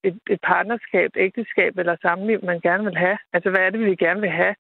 [0.03, 3.17] et, et partnerskab, ægteskab eller samliv, man gerne vil have.
[3.33, 4.55] Altså, hvad er det, vi gerne vil have?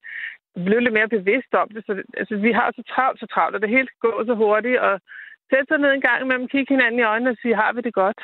[0.65, 1.85] Blive lidt mere bevidst om det.
[1.85, 5.01] Så, altså, vi har så travlt, så travlt, og det hele går så hurtigt, og
[5.49, 7.93] sætte sig ned en gang imellem, kigge hinanden i øjnene og sige, har vi det
[7.93, 8.21] godt?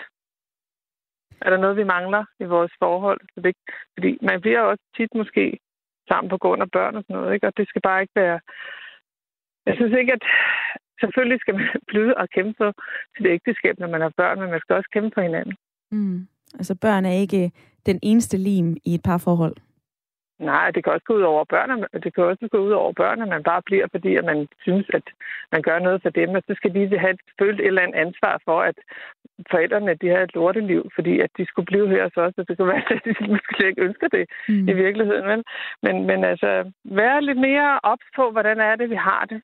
[1.41, 3.21] Er der noget, vi mangler i vores forhold?
[3.33, 3.55] Så det,
[3.95, 5.59] fordi man bliver også tit måske
[6.07, 7.47] sammen på grund af børn og sådan noget, ikke?
[7.47, 8.39] og det skal bare ikke være...
[9.65, 10.23] Jeg synes ikke, at
[11.01, 12.71] selvfølgelig skal man blive og kæmpe for
[13.17, 15.55] sit ægteskab, når man har børn, men man skal også kæmpe for hinanden.
[15.91, 16.27] Mm.
[16.53, 17.51] Altså børn er ikke
[17.85, 19.55] den eneste lim i et parforhold.
[20.39, 21.87] Nej, det kan også gå ud over børnene.
[22.03, 25.03] Det kan også gå ud over børnene, man bare bliver, fordi at man synes, at
[25.51, 28.41] man gør noget for dem, og så skal de have følt et eller andet ansvar
[28.45, 28.77] for, at
[29.51, 32.57] forældrene de har et lorteliv, fordi at de skulle blive her hos os, og det
[32.57, 34.67] kan være, at de måske slet ikke ønsker det mm.
[34.69, 35.25] i virkeligheden.
[35.27, 35.43] Vel?
[35.83, 39.41] Men, men altså, være lidt mere ops på, hvordan er det, vi har det.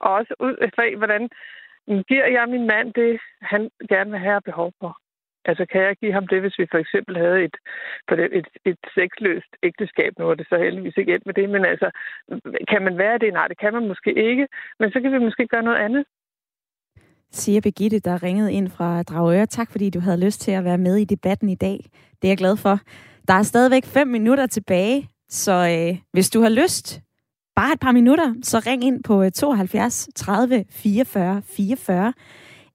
[0.00, 1.28] Og også ud af, hvordan
[2.08, 5.03] giver jeg min mand det, han gerne vil have behov for.
[5.44, 7.56] Altså, kan jeg give ham det, hvis vi for eksempel havde et,
[8.38, 10.12] et, et sexløst ægteskab?
[10.18, 11.88] Nu er det så heldigvis ikke endt med det, men altså,
[12.68, 13.32] kan man være det?
[13.32, 14.48] Nej, det kan man måske ikke.
[14.80, 16.04] Men så kan vi måske gøre noget andet.
[17.30, 19.46] Siger Begitte, der ringede ind fra Dragøre.
[19.46, 21.78] Tak, fordi du havde lyst til at være med i debatten i dag.
[22.22, 22.80] Det er jeg glad for.
[23.28, 27.00] Der er stadigvæk fem minutter tilbage, så øh, hvis du har lyst,
[27.56, 32.12] bare et par minutter, så ring ind på 72 30 44 44.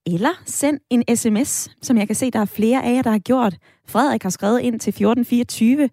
[0.06, 3.18] Eller send en sms, som jeg kan se, der er flere af jer, der har
[3.18, 3.56] gjort.
[3.86, 5.90] Frederik har skrevet ind til 1424.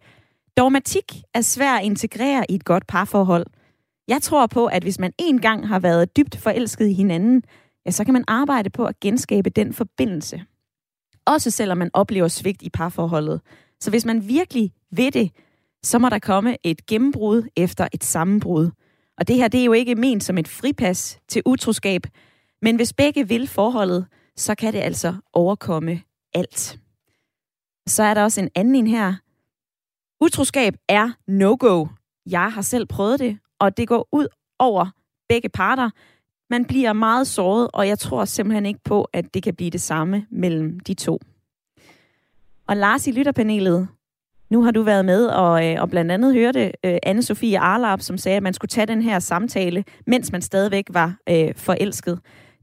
[0.58, 3.46] Dogmatik er svær at integrere i et godt parforhold.
[4.08, 7.44] Jeg tror på, at hvis man en gang har været dybt forelsket i hinanden,
[7.86, 10.42] ja, så kan man arbejde på at genskabe den forbindelse.
[11.26, 13.42] Også selvom man oplever svigt i parforholdet.
[13.80, 15.32] Så hvis man virkelig ved det,
[15.84, 18.70] så må der komme et gennembrud efter et sammenbrud.
[19.18, 22.02] Og det her, det er jo ikke ment som et fripas til utroskab,
[22.62, 24.06] men hvis begge vil forholdet,
[24.36, 26.02] så kan det altså overkomme
[26.34, 26.80] alt.
[27.88, 29.14] Så er der også en anden en her.
[30.20, 31.88] Utroskab er no-go.
[32.26, 34.28] Jeg har selv prøvet det, og det går ud
[34.60, 34.86] over
[35.30, 35.90] begge parter.
[36.50, 39.82] Man bliver meget såret, og jeg tror simpelthen ikke på, at det kan blive det
[39.82, 41.20] samme mellem de to.
[42.68, 43.88] Og Lars i lytterpanelet,
[44.50, 48.18] nu har du været med og, øh, og blandt andet hørte øh, Anne-Sophie Arlap, som
[48.18, 52.20] sagde, at man skulle tage den her samtale, mens man stadigvæk var øh, forelsket.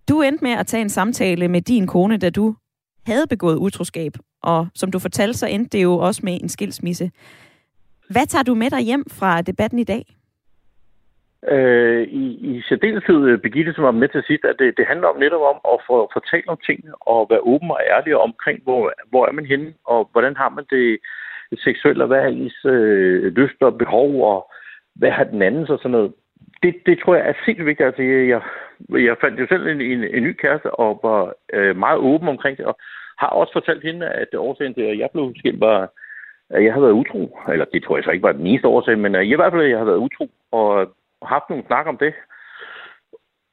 [0.09, 2.55] Du endte med at tage en samtale med din kone, da du
[3.07, 7.11] havde begået utroskab, og som du fortalte, så endte det jo også med en skilsmisse.
[8.11, 10.05] Hvad tager du med dig hjem fra debatten i dag?
[11.49, 15.09] Øh, i, I særdeleshed, øh, Birgitte, som var med til sidst, at det, det handler
[15.09, 18.93] om netop om at få fortalt om tingene og være åben og ærlig omkring, hvor,
[19.11, 20.99] hvor er man henne, og hvordan har man det
[21.67, 24.51] seksuelt, og hvad er ens øh, lyst og behov, og
[24.95, 26.13] hvad har den anden så sådan noget
[26.65, 27.87] det, det tror jeg er sindssygt vigtigt.
[27.87, 28.43] Altså, jeg,
[29.09, 32.59] jeg, fandt jo selv en, en, en ny kæreste og var øh, meget åben omkring
[32.59, 32.77] det, og
[33.19, 35.91] har også fortalt hende, at årsagen til, at jeg blev skilt, var,
[36.51, 37.39] at jeg havde været utro.
[37.53, 39.63] Eller det tror jeg så ikke var den eneste årsag, men øh, i hvert fald,
[39.63, 42.15] at jeg havde været utro, og, haft nogle snak om det.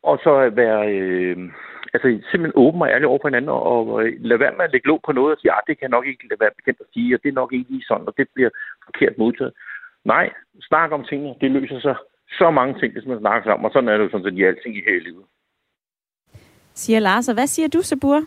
[0.04, 1.38] Og så være øh,
[1.94, 4.72] altså, simpelthen åben og ærlig over for hinanden, og, og øh, lade være med at
[4.72, 7.16] lægge låg på noget og sige, at det kan nok ikke være bekendt at sige,
[7.16, 8.50] og det er nok ikke lige sådan, og det bliver
[8.86, 9.54] forkert modtaget.
[10.06, 10.30] Nej,
[10.62, 11.96] snak om tingene, det løser sig
[12.32, 14.44] så mange ting, hvis man snakker sammen, og sådan er det jo sådan set i
[14.44, 15.26] alting i hele livet.
[16.74, 18.22] Siger Lars, og hvad siger du, Sabur?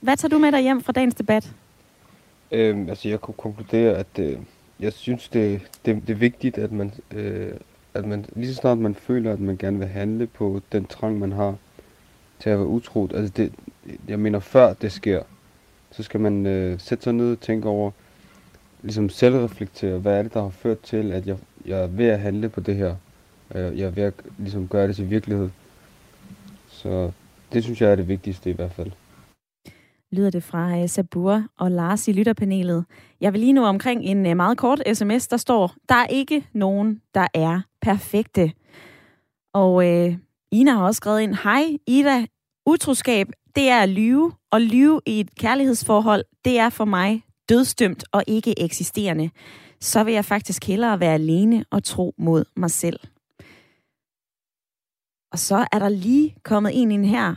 [0.00, 1.54] Hvad tager du med dig hjem fra dagens debat?
[2.52, 4.36] Øhm, altså, jeg kunne konkludere, at øh,
[4.80, 7.52] jeg synes, det, det, det er vigtigt, at man, øh,
[7.94, 11.18] at man lige så snart man føler, at man gerne vil handle på den trang,
[11.18, 11.56] man har
[12.38, 13.12] til at være utroet.
[13.12, 13.52] Altså, det,
[14.08, 15.22] jeg mener, før det sker,
[15.90, 17.90] så skal man øh, sætte sig ned og tænke over,
[18.82, 21.36] ligesom selvreflektere, hvad er det, der har ført til, at jeg,
[21.66, 22.94] jeg er ved at handle på det her
[23.54, 25.50] Øh, jeg er ved at ligesom gøre det til virkelighed.
[26.68, 27.12] Så
[27.52, 28.90] det synes jeg er det vigtigste i hvert fald.
[30.12, 32.84] Lyder det fra øh, Sabur og Lars i lytterpanelet.
[33.20, 36.46] Jeg vil lige nu omkring en øh, meget kort sms, der står, der er ikke
[36.52, 38.52] nogen, der er perfekte.
[39.54, 40.16] Og øh,
[40.52, 42.26] Ina har også skrevet ind, hej Ida,
[42.66, 43.26] utroskab,
[43.56, 48.24] det er at lyve, og lyve i et kærlighedsforhold, det er for mig dødstømt og
[48.26, 49.30] ikke eksisterende.
[49.80, 53.00] Så vil jeg faktisk hellere være alene og tro mod mig selv.
[55.32, 57.34] Og så er der lige kommet en ind her.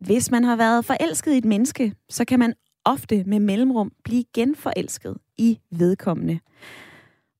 [0.00, 4.24] Hvis man har været forelsket i et menneske, så kan man ofte med mellemrum blive
[4.34, 6.38] genforelsket i vedkommende.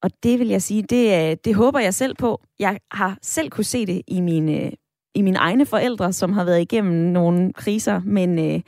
[0.03, 2.41] Og det vil jeg sige, det, øh, det håber jeg selv på.
[2.59, 4.73] Jeg har selv kunne se det i mine, øh,
[5.15, 8.61] i mine egne forældre, som har været igennem nogle kriser, men øh,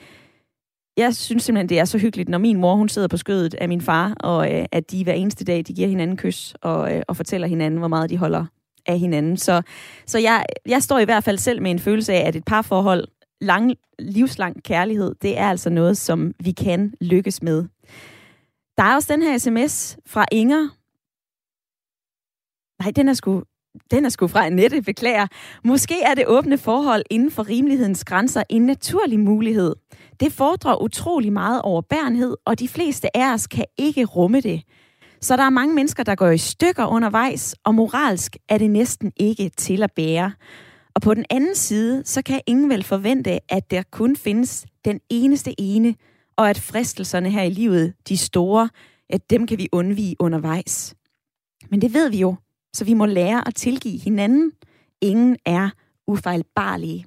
[0.97, 3.69] jeg synes simpelthen, det er så hyggeligt, når min mor hun sidder på skødet af
[3.69, 7.03] min far, og øh, at de hver eneste dag, de giver hinanden kys og, øh,
[7.09, 8.45] og fortæller hinanden, hvor meget de holder
[8.87, 9.37] af hinanden.
[9.37, 9.63] Så,
[10.07, 13.09] så jeg, jeg står i hvert fald selv med en følelse af, at et parforhold,
[13.41, 17.65] lang, livslang kærlighed, det er altså noget, som vi kan lykkes med.
[18.77, 20.69] Der er også den her sms fra Inger.
[22.83, 23.43] Nej, den er sgu,
[23.91, 25.27] den er sgu fra Annette, beklager.
[25.65, 29.75] Måske er det åbne forhold inden for rimelighedens grænser en naturlig mulighed.
[30.21, 34.63] Det fordrer utrolig meget overbærenhed, og de fleste af os kan ikke rumme det.
[35.25, 39.13] Så der er mange mennesker, der går i stykker undervejs, og moralsk er det næsten
[39.17, 40.33] ikke til at bære.
[40.95, 45.01] Og på den anden side, så kan ingen vel forvente, at der kun findes den
[45.11, 45.95] eneste ene,
[46.37, 48.69] og at fristelserne her i livet, de store,
[49.11, 50.95] at dem kan vi undvige undervejs.
[51.71, 52.37] Men det ved vi jo,
[52.75, 54.53] så vi må lære at tilgive hinanden.
[55.01, 55.71] Ingen er
[56.07, 57.07] ufejlbarlige.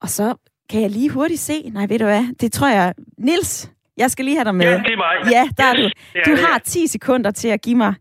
[0.00, 0.36] Og så
[0.70, 4.24] kan jeg lige hurtigt se, nej ved du hvad, det tror jeg, Nils, jeg skal
[4.24, 4.66] lige have dig med.
[4.66, 5.14] Ja, det er mig.
[5.32, 6.30] Ja, der yes, er du.
[6.30, 7.94] Du det, har 10 sekunder til at give mig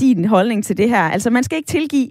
[0.00, 1.04] din holdning til det her.
[1.14, 2.10] Altså, man skal ikke tilgive.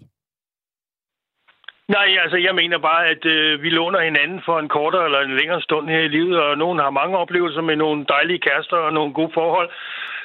[1.88, 5.38] Nej, altså jeg mener bare, at øh, vi låner hinanden for en kortere eller en
[5.38, 8.94] længere stund her i livet, og nogen har mange oplevelser med nogle dejlige kærester og
[8.94, 9.70] nogle gode forhold,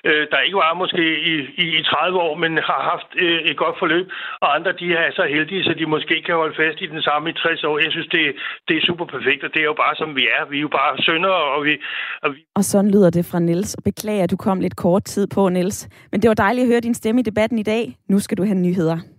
[0.05, 3.57] øh, der ikke var måske i, i, i 30 år, men har haft øh, et
[3.57, 4.07] godt forløb,
[4.43, 7.31] og andre de er så heldige, så de måske kan holde fast i den samme
[7.31, 7.79] i 60 år.
[7.79, 8.23] Jeg synes, det,
[8.69, 10.43] det er super perfekt, og det er jo bare som vi er.
[10.51, 11.73] Vi er jo bare sønder, og vi...
[12.23, 12.39] Og, vi...
[12.59, 15.89] og sådan lyder det fra Niels, beklager, at du kom lidt kort tid på, Niels.
[16.11, 17.97] Men det var dejligt at høre din stemme i debatten i dag.
[18.09, 19.18] Nu skal du have nyheder.